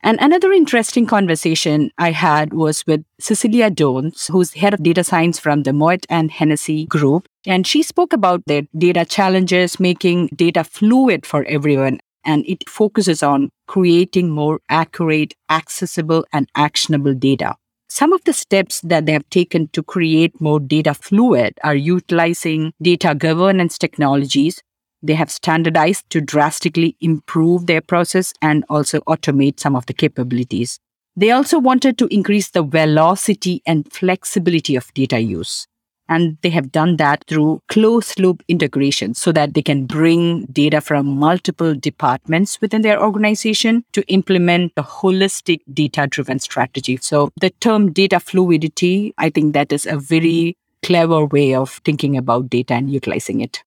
And 0.06 0.18
another 0.20 0.52
interesting 0.52 1.06
conversation 1.06 1.89
I 1.98 2.12
had 2.12 2.54
was 2.54 2.86
with 2.86 3.06
Cecilia 3.22 3.72
Jones, 3.72 4.28
who's 4.28 4.52
head 4.52 4.74
of 4.74 4.84
data 4.84 5.02
science 5.02 5.39
from 5.39 5.63
the 5.63 5.72
Moët 5.72 6.06
and 6.10 6.30
Hennessy 6.30 6.86
Group. 6.88 7.30
And 7.46 7.66
she 7.66 7.82
spoke 7.84 8.12
about 8.12 8.44
their 8.46 8.63
data 8.78 9.06
challenges, 9.06 9.80
making 9.80 10.28
data 10.36 10.66
fluid 10.66 11.26
for 11.26 11.46
everyone. 11.46 12.02
And 12.26 12.46
it 12.46 12.68
focuses 12.68 13.24
on 13.24 13.50
creating 13.68 14.30
more 14.30 14.60
accurate, 14.68 15.36
accessible, 15.50 16.26
and 16.34 16.50
actionable 16.54 17.13
data. 17.13 17.56
Some 17.88 18.12
of 18.12 18.26
the 18.26 18.34
steps 18.34 18.82
that 18.82 19.06
they 19.06 19.13
have 19.13 19.30
taken 19.30 19.70
to 19.70 19.84
create 19.84 20.42
more 20.42 20.60
data 20.60 20.94
fluid 20.94 21.54
are 21.63 21.76
utilizing 21.76 22.74
data 22.82 23.16
governance 23.16 23.78
technologies 23.78 24.62
they 25.04 25.13
have 25.13 25.30
standardized 25.30 26.10
to 26.10 26.22
drastically 26.22 26.96
improve 27.02 27.68
their 27.68 27.82
process 27.82 28.34
and 28.42 28.63
also 28.70 29.02
automate 29.02 29.60
some 29.60 29.76
of 29.76 29.86
the 29.86 29.94
capabilities. 29.94 30.80
They 31.16 31.30
also 31.30 31.60
wanted 31.60 31.98
to 32.00 32.08
increase 32.08 32.50
the 32.50 32.63
velocity 32.63 33.62
and 33.68 33.92
flexibility 33.92 34.76
of 34.76 34.92
data 34.96 35.20
use. 35.20 35.68
And 36.10 36.38
they 36.42 36.50
have 36.50 36.72
done 36.72 36.98
that 36.98 37.24
through 37.28 37.62
closed 37.70 38.20
loop 38.20 38.44
integration 38.48 39.13
so 39.13 39.32
that 39.32 39.54
they 39.54 39.62
can 39.62 39.86
bring 39.86 40.46
data 40.46 40.82
from 40.82 41.06
multiple 41.06 41.76
departments 41.76 42.60
within 42.60 42.82
their 42.82 43.02
organization 43.02 43.86
to 43.94 44.04
implement 44.08 44.74
a 44.76 44.84
holistic 44.84 45.62
data 45.74 46.08
driven 46.08 46.39
strategy. 46.39 46.98
So 46.98 47.30
the 47.39 47.52
term 47.52 47.94
data 47.94 48.20
fluidity, 48.20 49.13
I 49.18 49.30
think 49.30 49.54
that 49.54 49.72
is 49.72 49.86
a 49.86 49.98
very 49.98 50.58
clever 50.84 51.26
way 51.26 51.56
of 51.56 51.80
thinking 51.86 52.18
about 52.18 52.50
data 52.50 52.74
and 52.74 52.92
utilizing 52.92 53.39
it. 53.39 53.63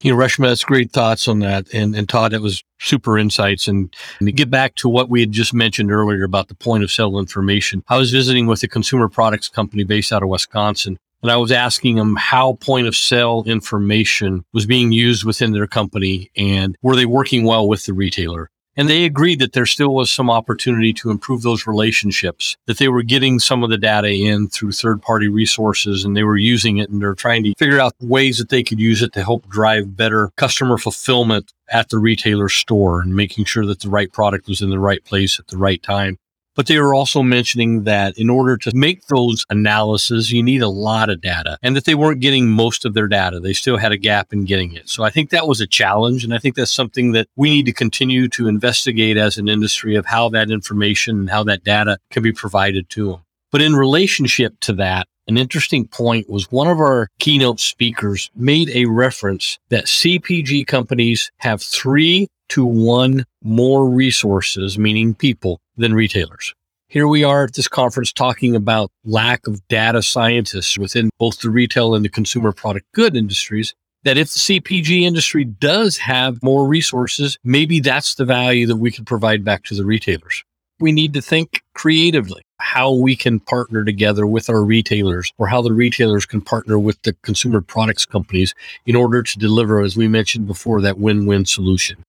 You 0.00 0.12
know, 0.12 0.18
Reshma, 0.18 0.48
that's 0.48 0.62
great 0.62 0.92
thoughts 0.92 1.26
on 1.26 1.40
that. 1.40 1.72
And, 1.74 1.96
and 1.96 2.08
Todd, 2.08 2.32
that 2.32 2.40
was 2.40 2.62
super 2.78 3.18
insights. 3.18 3.66
And, 3.66 3.92
and 4.20 4.28
to 4.28 4.32
get 4.32 4.48
back 4.48 4.76
to 4.76 4.88
what 4.88 5.08
we 5.08 5.20
had 5.20 5.32
just 5.32 5.52
mentioned 5.52 5.90
earlier 5.90 6.22
about 6.22 6.48
the 6.48 6.54
point 6.54 6.84
of 6.84 6.92
sale 6.92 7.18
information, 7.18 7.82
I 7.88 7.98
was 7.98 8.12
visiting 8.12 8.46
with 8.46 8.62
a 8.62 8.68
consumer 8.68 9.08
products 9.08 9.48
company 9.48 9.82
based 9.82 10.12
out 10.12 10.22
of 10.22 10.28
Wisconsin. 10.28 10.98
And 11.20 11.32
I 11.32 11.36
was 11.36 11.50
asking 11.50 11.96
them 11.96 12.14
how 12.14 12.54
point 12.54 12.86
of 12.86 12.94
sale 12.94 13.42
information 13.44 14.44
was 14.52 14.66
being 14.66 14.92
used 14.92 15.24
within 15.24 15.50
their 15.52 15.66
company 15.66 16.30
and 16.36 16.76
were 16.80 16.94
they 16.94 17.06
working 17.06 17.44
well 17.44 17.66
with 17.66 17.84
the 17.86 17.92
retailer? 17.92 18.50
And 18.78 18.88
they 18.88 19.04
agreed 19.04 19.40
that 19.40 19.54
there 19.54 19.66
still 19.66 19.92
was 19.92 20.08
some 20.08 20.30
opportunity 20.30 20.92
to 20.94 21.10
improve 21.10 21.42
those 21.42 21.66
relationships, 21.66 22.56
that 22.66 22.78
they 22.78 22.86
were 22.86 23.02
getting 23.02 23.40
some 23.40 23.64
of 23.64 23.70
the 23.70 23.76
data 23.76 24.08
in 24.08 24.48
through 24.48 24.70
third 24.70 25.02
party 25.02 25.26
resources 25.26 26.04
and 26.04 26.16
they 26.16 26.22
were 26.22 26.36
using 26.36 26.78
it 26.78 26.88
and 26.88 27.02
they're 27.02 27.16
trying 27.16 27.42
to 27.42 27.54
figure 27.58 27.80
out 27.80 27.92
ways 28.00 28.38
that 28.38 28.50
they 28.50 28.62
could 28.62 28.78
use 28.78 29.02
it 29.02 29.12
to 29.14 29.24
help 29.24 29.48
drive 29.48 29.96
better 29.96 30.30
customer 30.36 30.78
fulfillment 30.78 31.52
at 31.70 31.88
the 31.88 31.98
retailer 31.98 32.48
store 32.48 33.00
and 33.00 33.16
making 33.16 33.44
sure 33.44 33.66
that 33.66 33.80
the 33.80 33.90
right 33.90 34.12
product 34.12 34.46
was 34.46 34.62
in 34.62 34.70
the 34.70 34.78
right 34.78 35.04
place 35.04 35.40
at 35.40 35.48
the 35.48 35.58
right 35.58 35.82
time. 35.82 36.16
But 36.58 36.66
they 36.66 36.80
were 36.80 36.92
also 36.92 37.22
mentioning 37.22 37.84
that 37.84 38.18
in 38.18 38.28
order 38.28 38.56
to 38.56 38.74
make 38.74 39.06
those 39.06 39.46
analyses, 39.48 40.32
you 40.32 40.42
need 40.42 40.60
a 40.60 40.68
lot 40.68 41.08
of 41.08 41.20
data 41.20 41.56
and 41.62 41.76
that 41.76 41.84
they 41.84 41.94
weren't 41.94 42.20
getting 42.20 42.48
most 42.48 42.84
of 42.84 42.94
their 42.94 43.06
data. 43.06 43.38
They 43.38 43.52
still 43.52 43.76
had 43.76 43.92
a 43.92 43.96
gap 43.96 44.32
in 44.32 44.44
getting 44.44 44.72
it. 44.72 44.88
So 44.88 45.04
I 45.04 45.10
think 45.10 45.30
that 45.30 45.46
was 45.46 45.60
a 45.60 45.68
challenge. 45.68 46.24
And 46.24 46.34
I 46.34 46.38
think 46.38 46.56
that's 46.56 46.72
something 46.72 47.12
that 47.12 47.28
we 47.36 47.48
need 47.48 47.66
to 47.66 47.72
continue 47.72 48.26
to 48.30 48.48
investigate 48.48 49.16
as 49.16 49.38
an 49.38 49.48
industry 49.48 49.94
of 49.94 50.06
how 50.06 50.30
that 50.30 50.50
information 50.50 51.20
and 51.20 51.30
how 51.30 51.44
that 51.44 51.62
data 51.62 51.96
can 52.10 52.24
be 52.24 52.32
provided 52.32 52.90
to 52.90 53.12
them. 53.12 53.20
But 53.52 53.62
in 53.62 53.76
relationship 53.76 54.58
to 54.62 54.72
that, 54.72 55.06
an 55.28 55.38
interesting 55.38 55.86
point 55.86 56.28
was 56.28 56.50
one 56.50 56.66
of 56.66 56.80
our 56.80 57.06
keynote 57.20 57.60
speakers 57.60 58.32
made 58.34 58.68
a 58.70 58.86
reference 58.86 59.60
that 59.68 59.84
CPG 59.84 60.66
companies 60.66 61.30
have 61.36 61.62
three 61.62 62.26
to 62.48 62.64
one 62.64 63.24
more 63.42 63.88
resources, 63.88 64.78
meaning 64.78 65.14
people, 65.14 65.60
than 65.78 65.94
retailers. 65.94 66.54
Here 66.88 67.06
we 67.06 67.22
are 67.22 67.44
at 67.44 67.54
this 67.54 67.68
conference 67.68 68.12
talking 68.12 68.56
about 68.56 68.90
lack 69.04 69.46
of 69.46 69.66
data 69.68 70.02
scientists 70.02 70.78
within 70.78 71.10
both 71.18 71.40
the 71.40 71.50
retail 71.50 71.94
and 71.94 72.04
the 72.04 72.08
consumer 72.08 72.50
product 72.52 72.86
good 72.94 73.14
industries. 73.14 73.74
That 74.04 74.16
if 74.16 74.32
the 74.32 74.38
CPG 74.38 75.02
industry 75.02 75.44
does 75.44 75.98
have 75.98 76.42
more 76.42 76.66
resources, 76.66 77.36
maybe 77.44 77.80
that's 77.80 78.14
the 78.14 78.24
value 78.24 78.66
that 78.66 78.76
we 78.76 78.90
can 78.90 79.04
provide 79.04 79.44
back 79.44 79.64
to 79.64 79.74
the 79.74 79.84
retailers. 79.84 80.44
We 80.80 80.92
need 80.92 81.12
to 81.14 81.20
think 81.20 81.62
creatively 81.74 82.42
how 82.60 82.92
we 82.92 83.16
can 83.16 83.40
partner 83.40 83.84
together 83.84 84.26
with 84.26 84.48
our 84.48 84.62
retailers 84.64 85.32
or 85.36 85.48
how 85.48 85.60
the 85.62 85.72
retailers 85.72 86.26
can 86.26 86.40
partner 86.40 86.78
with 86.78 87.02
the 87.02 87.12
consumer 87.22 87.60
products 87.60 88.06
companies 88.06 88.54
in 88.86 88.96
order 88.96 89.22
to 89.22 89.38
deliver, 89.38 89.80
as 89.80 89.96
we 89.96 90.08
mentioned 90.08 90.46
before, 90.46 90.80
that 90.80 90.98
win 90.98 91.26
win 91.26 91.44
solution. 91.44 92.02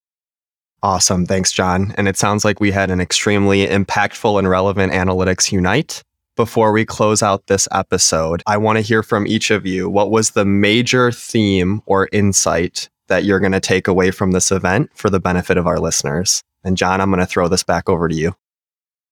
Awesome. 0.81 1.25
Thanks, 1.25 1.51
John. 1.51 1.93
And 1.97 2.07
it 2.07 2.15
sounds 2.15 2.45
like 2.45 2.61
we 2.61 2.71
had 2.71 2.89
an 2.89 3.01
extremely 3.01 3.67
impactful 3.67 4.39
and 4.39 4.49
relevant 4.49 4.93
Analytics 4.93 5.51
Unite. 5.51 6.03
Before 6.37 6.71
we 6.71 6.85
close 6.85 7.21
out 7.21 7.47
this 7.47 7.67
episode, 7.73 8.41
I 8.47 8.55
want 8.55 8.77
to 8.77 8.81
hear 8.81 9.03
from 9.03 9.27
each 9.27 9.51
of 9.51 9.65
you. 9.65 9.89
What 9.89 10.09
was 10.09 10.31
the 10.31 10.45
major 10.45 11.11
theme 11.11 11.81
or 11.85 12.07
insight 12.13 12.87
that 13.07 13.25
you're 13.25 13.41
going 13.41 13.51
to 13.51 13.59
take 13.59 13.89
away 13.89 14.11
from 14.11 14.31
this 14.31 14.51
event 14.51 14.89
for 14.95 15.09
the 15.09 15.19
benefit 15.19 15.57
of 15.57 15.67
our 15.67 15.79
listeners? 15.79 16.41
And 16.63 16.77
John, 16.77 17.01
I'm 17.01 17.09
going 17.09 17.19
to 17.19 17.25
throw 17.25 17.49
this 17.49 17.63
back 17.63 17.89
over 17.89 18.07
to 18.07 18.15
you. 18.15 18.33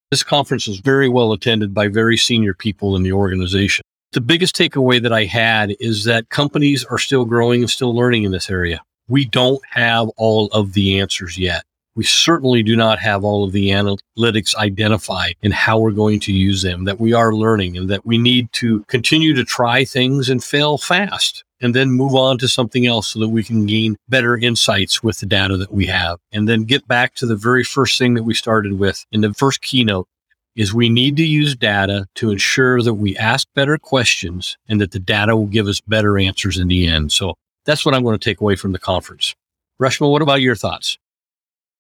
This 0.10 0.24
conference 0.24 0.68
was 0.68 0.80
very 0.80 1.10
well 1.10 1.34
attended 1.34 1.74
by 1.74 1.90
very 1.90 2.16
senior 2.16 2.54
people 2.54 2.96
in 2.96 3.04
the 3.04 3.12
organization. 3.12 3.84
The 4.14 4.22
biggest 4.22 4.56
takeaway 4.56 5.02
that 5.02 5.12
I 5.12 5.26
had 5.26 5.76
is 5.82 6.06
that 6.06 6.30
companies 6.30 6.86
are 6.86 6.98
still 6.98 7.26
growing 7.26 7.62
and 7.62 7.70
still 7.70 7.94
learning 7.94 8.24
in 8.24 8.32
this 8.32 8.50
area 8.50 8.80
we 9.08 9.26
don't 9.26 9.62
have 9.70 10.10
all 10.18 10.48
of 10.48 10.74
the 10.74 11.00
answers 11.00 11.38
yet. 11.38 11.64
We 11.96 12.04
certainly 12.04 12.62
do 12.62 12.76
not 12.76 13.00
have 13.00 13.24
all 13.24 13.44
of 13.44 13.54
the 13.54 13.70
analytics 13.70 14.56
identified 14.56 15.36
and 15.42 15.52
how 15.52 15.80
we're 15.80 15.92
going 15.92 16.20
to 16.22 16.32
use 16.32 16.62
them, 16.62 16.84
that 16.84 17.00
we 17.00 17.14
are 17.14 17.34
learning 17.34 17.76
and 17.76 17.90
that 17.90 18.06
we 18.06 18.20
need 18.20 18.54
to 18.54 18.84
continue 18.88 19.34
to 19.34 19.44
try 19.44 19.84
things 19.84 20.30
and 20.30 20.44
fail 20.44 20.78
fast 20.78 21.44
and 21.60 21.74
then 21.74 21.90
move 21.90 22.14
on 22.14 22.38
to 22.38 22.48
something 22.48 22.86
else 22.86 23.08
so 23.08 23.20
that 23.20 23.30
we 23.30 23.44
can 23.44 23.66
gain 23.66 23.98
better 24.10 24.38
insights 24.38 25.02
with 25.02 25.20
the 25.20 25.26
data 25.26 25.58
that 25.58 25.74
we 25.74 25.88
have. 25.88 26.20
And 26.32 26.48
then 26.48 26.66
get 26.66 26.88
back 26.88 27.16
to 27.16 27.26
the 27.26 27.36
very 27.36 27.64
first 27.64 27.98
thing 27.98 28.14
that 28.14 28.24
we 28.24 28.36
started 28.36 28.78
with 28.78 29.04
in 29.12 29.22
the 29.22 29.34
first 29.34 29.62
keynote 29.62 30.08
is 30.56 30.74
we 30.74 30.90
need 30.90 31.18
to 31.18 31.26
use 31.26 31.56
data 31.56 32.08
to 32.16 32.32
ensure 32.32 32.82
that 32.82 32.96
we 32.96 33.18
ask 33.18 33.48
better 33.56 33.78
questions 33.78 34.58
and 34.68 34.80
that 34.82 34.92
the 34.92 35.00
data 35.00 35.36
will 35.36 35.48
give 35.48 35.68
us 35.68 35.82
better 35.82 36.20
answers 36.20 36.58
in 36.58 36.68
the 36.68 36.88
end. 36.88 37.12
So 37.12 37.36
that's 37.68 37.86
what 37.86 37.94
I'm 37.94 38.02
going 38.02 38.18
to 38.18 38.30
take 38.30 38.42
away 38.42 38.56
from 38.56 38.72
the 38.72 38.80
conference. 38.80 39.36
Reshma, 39.80 40.10
what 40.10 40.24
about 40.24 40.42
your 40.42 40.56
thoughts? 40.56 40.98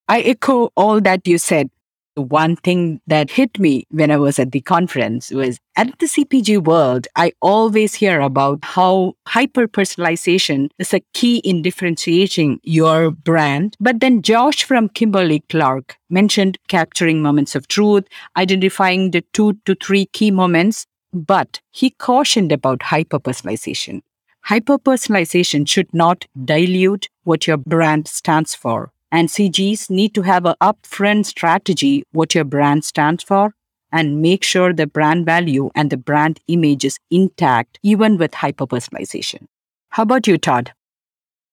I 0.07 0.21
echo 0.21 0.69
all 0.75 1.01
that 1.01 1.27
you 1.27 1.39
said. 1.39 1.71
The 2.15 2.21
one 2.23 2.55
thing 2.55 2.99
that 3.05 3.29
hit 3.29 3.59
me 3.59 3.85
when 3.91 4.09
I 4.09 4.17
was 4.17 4.39
at 4.39 4.51
the 4.51 4.61
conference 4.61 5.29
was 5.29 5.59
at 5.75 5.99
the 5.99 6.07
CPG 6.07 6.63
world, 6.63 7.07
I 7.15 7.31
always 7.43 7.93
hear 7.93 8.21
about 8.21 8.59
how 8.63 9.13
hyper 9.27 9.67
personalization 9.67 10.69
is 10.79 10.95
a 10.95 11.03
key 11.13 11.37
in 11.37 11.61
differentiating 11.61 12.59
your 12.63 13.11
brand. 13.11 13.75
But 13.79 13.99
then 13.99 14.23
Josh 14.23 14.63
from 14.63 14.89
Kimberly 14.89 15.43
Clark 15.49 15.95
mentioned 16.09 16.57
capturing 16.67 17.21
moments 17.21 17.53
of 17.55 17.67
truth, 17.67 18.05
identifying 18.35 19.11
the 19.11 19.23
two 19.33 19.53
to 19.65 19.75
three 19.75 20.07
key 20.07 20.31
moments, 20.31 20.87
but 21.13 21.61
he 21.71 21.91
cautioned 21.91 22.51
about 22.51 22.81
hyper 22.81 23.19
personalization. 23.19 24.01
Hyperpersonalization 24.49 25.67
should 25.67 25.93
not 25.93 26.25
dilute 26.45 27.09
what 27.25 27.47
your 27.47 27.57
brand 27.57 28.07
stands 28.07 28.55
for. 28.55 28.93
And 29.11 29.27
CGs 29.27 29.89
need 29.89 30.13
to 30.15 30.21
have 30.21 30.45
an 30.45 30.55
upfront 30.61 31.25
strategy 31.25 32.03
what 32.11 32.33
your 32.33 32.45
brand 32.45 32.85
stands 32.85 33.23
for 33.23 33.53
and 33.91 34.21
make 34.21 34.43
sure 34.43 34.71
the 34.71 34.87
brand 34.87 35.25
value 35.25 35.69
and 35.75 35.89
the 35.89 35.97
brand 35.97 36.39
image 36.47 36.85
is 36.85 36.97
intact 37.11 37.77
even 37.83 38.17
with 38.17 38.31
hyperpersonalization. 38.31 39.47
How 39.89 40.03
about 40.03 40.27
you, 40.27 40.37
Todd? 40.37 40.71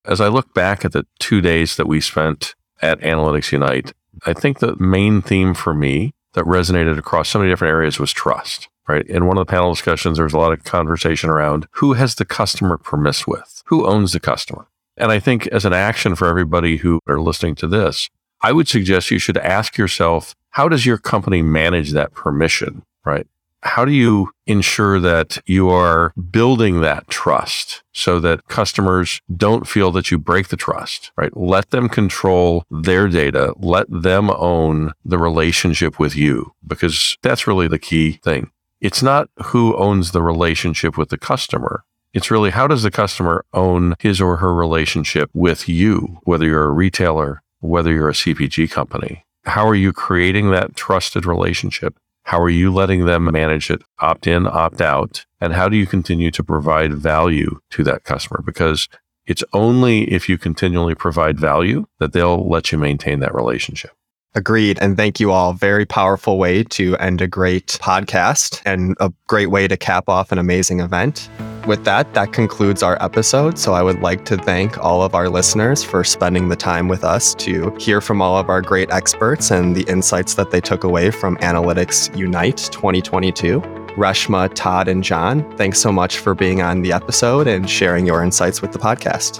As 0.05 0.21
I 0.21 0.29
look 0.29 0.55
back 0.55 0.85
at 0.85 0.93
the 0.93 1.05
two 1.19 1.41
days 1.41 1.77
that 1.77 1.89
we 1.89 2.01
spent 2.01 2.55
at 2.81 3.01
Analytics 3.01 3.51
Unite, 3.51 3.93
I 4.25 4.35
think 4.35 4.61
the 4.61 4.77
main 4.77 5.21
theme 5.21 5.55
for 5.55 5.75
me 5.75 6.13
that 6.35 6.45
resonated 6.45 6.99
across 6.99 7.29
so 7.29 7.41
many 7.41 7.51
different 7.51 7.73
areas 7.73 7.99
was 7.99 8.13
trust 8.13 8.69
right? 8.88 9.07
In 9.07 9.27
one 9.27 9.38
of 9.38 9.47
the 9.47 9.51
panel 9.51 9.73
discussions, 9.73 10.18
there 10.18 10.25
was 10.25 10.35
a 10.35 10.38
lot 10.38 10.53
of 10.53 10.64
conversation 10.64 11.31
around 11.31 11.66
who 11.73 11.94
has 11.94 12.14
the 12.14 12.25
customer 12.25 12.79
permissed 12.79 13.27
with, 13.27 13.62
who 13.66 13.87
owns 13.87 14.12
the 14.12 14.20
customer. 14.20 14.66
And 14.97 15.11
I 15.11 15.18
think 15.18 15.47
as 15.49 15.64
an 15.64 15.73
action 15.73 16.14
for 16.14 16.29
everybody 16.29 16.77
who 16.77 17.01
are 17.09 17.20
listening 17.20 17.55
to 17.57 17.66
this, 17.66 18.09
I 18.42 18.53
would 18.53 18.68
suggest 18.68 19.11
you 19.11 19.18
should 19.18 19.38
ask 19.38 19.79
yourself, 19.79 20.35
how 20.51 20.68
does 20.68 20.87
your 20.87 20.99
company 20.99 21.42
manage 21.42 21.92
that 21.92 22.12
permission, 22.12 22.83
right? 23.05 23.27
How 23.62 23.87
do 23.87 23.92
you 23.92 24.31
ensure 24.47 25.01
that 25.01 25.38
you 25.47 25.70
are 25.70 26.12
building 26.31 26.83
that 26.83 27.09
trust 27.09 27.83
so 27.92 28.20
that 28.20 28.47
customers 28.47 29.23
don't 29.35 29.66
feel 29.66 29.90
that 29.92 30.11
you 30.11 30.18
break 30.18 30.49
the 30.49 30.57
trust, 30.57 31.11
right? 31.16 31.35
Let 31.35 31.70
them 31.70 31.88
control 31.88 32.64
their 32.70 33.09
data. 33.09 33.55
Let 33.57 33.87
them 33.88 34.31
own 34.31 34.92
the 35.03 35.16
relationship 35.16 35.99
with 35.99 36.14
you 36.14 36.53
because 36.66 37.16
that's 37.23 37.47
really 37.47 37.66
the 37.66 37.79
key 37.79 38.20
thing 38.23 38.51
it's 38.85 39.03
not 39.03 39.31
who 39.44 39.75
owns 39.79 40.11
the 40.11 40.20
relationship 40.20 40.99
with 40.99 41.09
the 41.09 41.16
customer. 41.16 41.85
It's 42.12 42.31
really 42.31 42.51
how 42.51 42.66
does 42.66 42.83
the 42.83 42.90
customer 42.90 43.47
own 43.55 43.94
his 43.99 44.20
or 44.20 44.37
her 44.37 44.53
relationship 44.53 45.31
with 45.33 45.70
you, 45.70 46.18
whether 46.25 46.44
you're 46.44 46.64
a 46.64 46.70
retailer, 46.70 47.42
whether 47.61 47.90
you're 47.90 48.11
a 48.11 48.12
CPG 48.12 48.70
company? 48.70 49.25
How 49.44 49.66
are 49.66 49.75
you 49.75 49.94
creating 49.94 50.51
that 50.51 50.77
trusted 50.77 51.25
relationship? 51.25 51.97
How 52.25 52.38
are 52.42 52.51
you 52.51 52.70
letting 52.70 53.07
them 53.07 53.25
manage 53.33 53.70
it, 53.70 53.81
opt 54.01 54.27
in, 54.27 54.47
opt 54.47 54.83
out? 54.83 55.25
And 55.40 55.55
how 55.55 55.70
do 55.70 55.79
you 55.79 55.87
continue 55.87 56.31
to 56.33 56.44
provide 56.44 56.92
value 56.92 57.61
to 57.70 57.85
that 57.85 58.05
customer? 58.05 58.42
Because 58.44 58.90
it's 59.27 59.44
only 59.55 60.12
if 60.12 60.29
you 60.29 60.37
continually 60.37 60.94
provide 60.94 61.40
value 61.40 61.87
that 62.01 62.12
they'll 62.12 62.47
let 62.47 62.70
you 62.70 62.77
maintain 62.77 63.20
that 63.20 63.35
relationship. 63.35 63.92
Agreed. 64.35 64.79
And 64.81 64.97
thank 64.97 65.20
you 65.20 65.31
all. 65.31 65.53
Very 65.53 65.87
powerful 65.87 66.38
way 66.38 66.64
to 66.64 66.97
end 66.97 67.20
a 67.20 67.27
great 67.27 67.79
podcast 67.81 68.61
and 68.64 68.97
a 69.01 69.12
great 69.29 69.47
way 69.47 69.68
to 69.68 69.77
cap 69.77 70.09
off 70.09 70.33
an 70.33 70.38
amazing 70.38 70.81
event. 70.81 71.29
With 71.66 71.85
that, 71.85 72.12
that 72.14 72.33
concludes 72.33 72.83
our 72.83 73.03
episode. 73.03 73.59
So 73.59 73.73
I 73.73 73.83
would 73.83 74.01
like 74.01 74.25
to 74.27 74.37
thank 74.37 74.77
all 74.77 75.03
of 75.03 75.14
our 75.14 75.31
listeners 75.31 75.83
for 75.83 76.05
spending 76.05 76.49
the 76.49 76.57
time 76.57 76.88
with 76.88 77.05
us 77.05 77.35
to 77.37 77.75
hear 77.77 78.01
from 78.01 78.20
all 78.20 78.37
of 78.37 78.51
our 78.51 78.61
great 78.61 78.90
experts 78.90 79.51
and 79.51 79.75
the 79.75 79.85
insights 79.85 80.35
that 80.35 80.51
they 80.51 80.61
took 80.61 80.85
away 80.85 81.11
from 81.11 81.37
Analytics 81.38 82.14
Unite 82.16 82.68
2022. 82.73 83.61
Reshma, 83.97 84.53
Todd, 84.55 84.88
and 84.88 85.05
John, 85.05 85.57
thanks 85.57 85.79
so 85.79 85.92
much 85.92 86.18
for 86.18 86.35
being 86.35 86.61
on 86.61 86.83
the 86.83 86.92
episode 86.92 87.47
and 87.47 87.70
sharing 87.70 88.05
your 88.05 88.23
insights 88.23 88.61
with 88.61 88.73
the 88.73 88.79
podcast. 88.79 89.38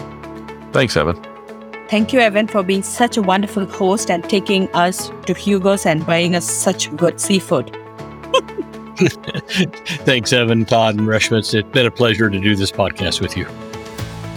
Thanks, 0.72 0.96
Evan. 0.96 1.34
Thank 1.88 2.12
you, 2.12 2.20
Evan, 2.20 2.47
for 2.47 2.62
being 2.62 2.83
such 2.83 3.16
a 3.16 3.23
wonderful 3.23 3.66
host 3.66 4.11
and 4.11 4.25
taking 4.25 4.73
us 4.75 5.11
to 5.27 5.35
Hugo's 5.35 5.85
and 5.85 6.07
buying 6.07 6.35
us 6.35 6.49
such 6.49 6.94
good 6.97 7.20
seafood. 7.20 7.77
Thanks, 8.97 10.33
Evan, 10.33 10.64
Todd, 10.64 10.97
and 10.97 11.07
Reshma. 11.07 11.38
It's 11.38 11.53
been 11.73 11.87
a 11.87 11.90
pleasure 11.90 12.31
to 12.31 12.40
do 12.40 12.57
this 12.57 12.70
podcast 12.70 13.20
with 13.20 13.37
you. 13.37 13.44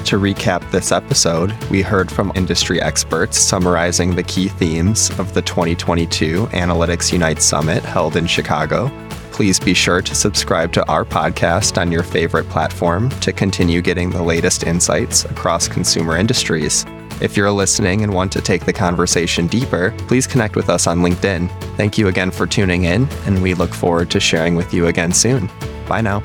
To 0.07 0.17
recap 0.17 0.69
this 0.71 0.91
episode, 0.91 1.51
we 1.69 1.81
heard 1.81 2.11
from 2.11 2.31
industry 2.35 2.81
experts 2.81 3.37
summarizing 3.37 4.15
the 4.15 4.23
key 4.23 4.47
themes 4.47 5.09
of 5.19 5.33
the 5.33 5.41
2022 5.41 6.47
Analytics 6.47 7.11
Unite 7.13 7.41
Summit 7.41 7.83
held 7.83 8.15
in 8.15 8.25
Chicago. 8.25 8.89
Please 9.31 9.59
be 9.59 9.73
sure 9.73 10.01
to 10.01 10.15
subscribe 10.15 10.73
to 10.73 10.87
our 10.87 11.05
podcast 11.05 11.79
on 11.79 11.91
your 11.91 12.03
favorite 12.03 12.49
platform 12.49 13.09
to 13.19 13.31
continue 13.31 13.81
getting 13.81 14.09
the 14.09 14.23
latest 14.23 14.63
insights 14.63 15.25
across 15.25 15.67
consumer 15.67 16.17
industries. 16.17 16.85
If 17.19 17.35
you're 17.35 17.51
listening 17.51 18.03
and 18.03 18.13
want 18.13 18.31
to 18.33 18.41
take 18.41 18.65
the 18.65 18.73
conversation 18.73 19.47
deeper, 19.47 19.91
please 20.07 20.27
connect 20.27 20.55
with 20.55 20.69
us 20.69 20.85
on 20.85 20.99
LinkedIn. 20.99 21.49
Thank 21.75 21.97
you 21.97 22.09
again 22.09 22.29
for 22.29 22.45
tuning 22.45 22.83
in, 22.83 23.07
and 23.25 23.41
we 23.41 23.55
look 23.55 23.73
forward 23.73 24.11
to 24.11 24.19
sharing 24.19 24.55
with 24.55 24.71
you 24.71 24.85
again 24.85 25.11
soon. 25.11 25.49
Bye 25.87 26.01
now. 26.01 26.21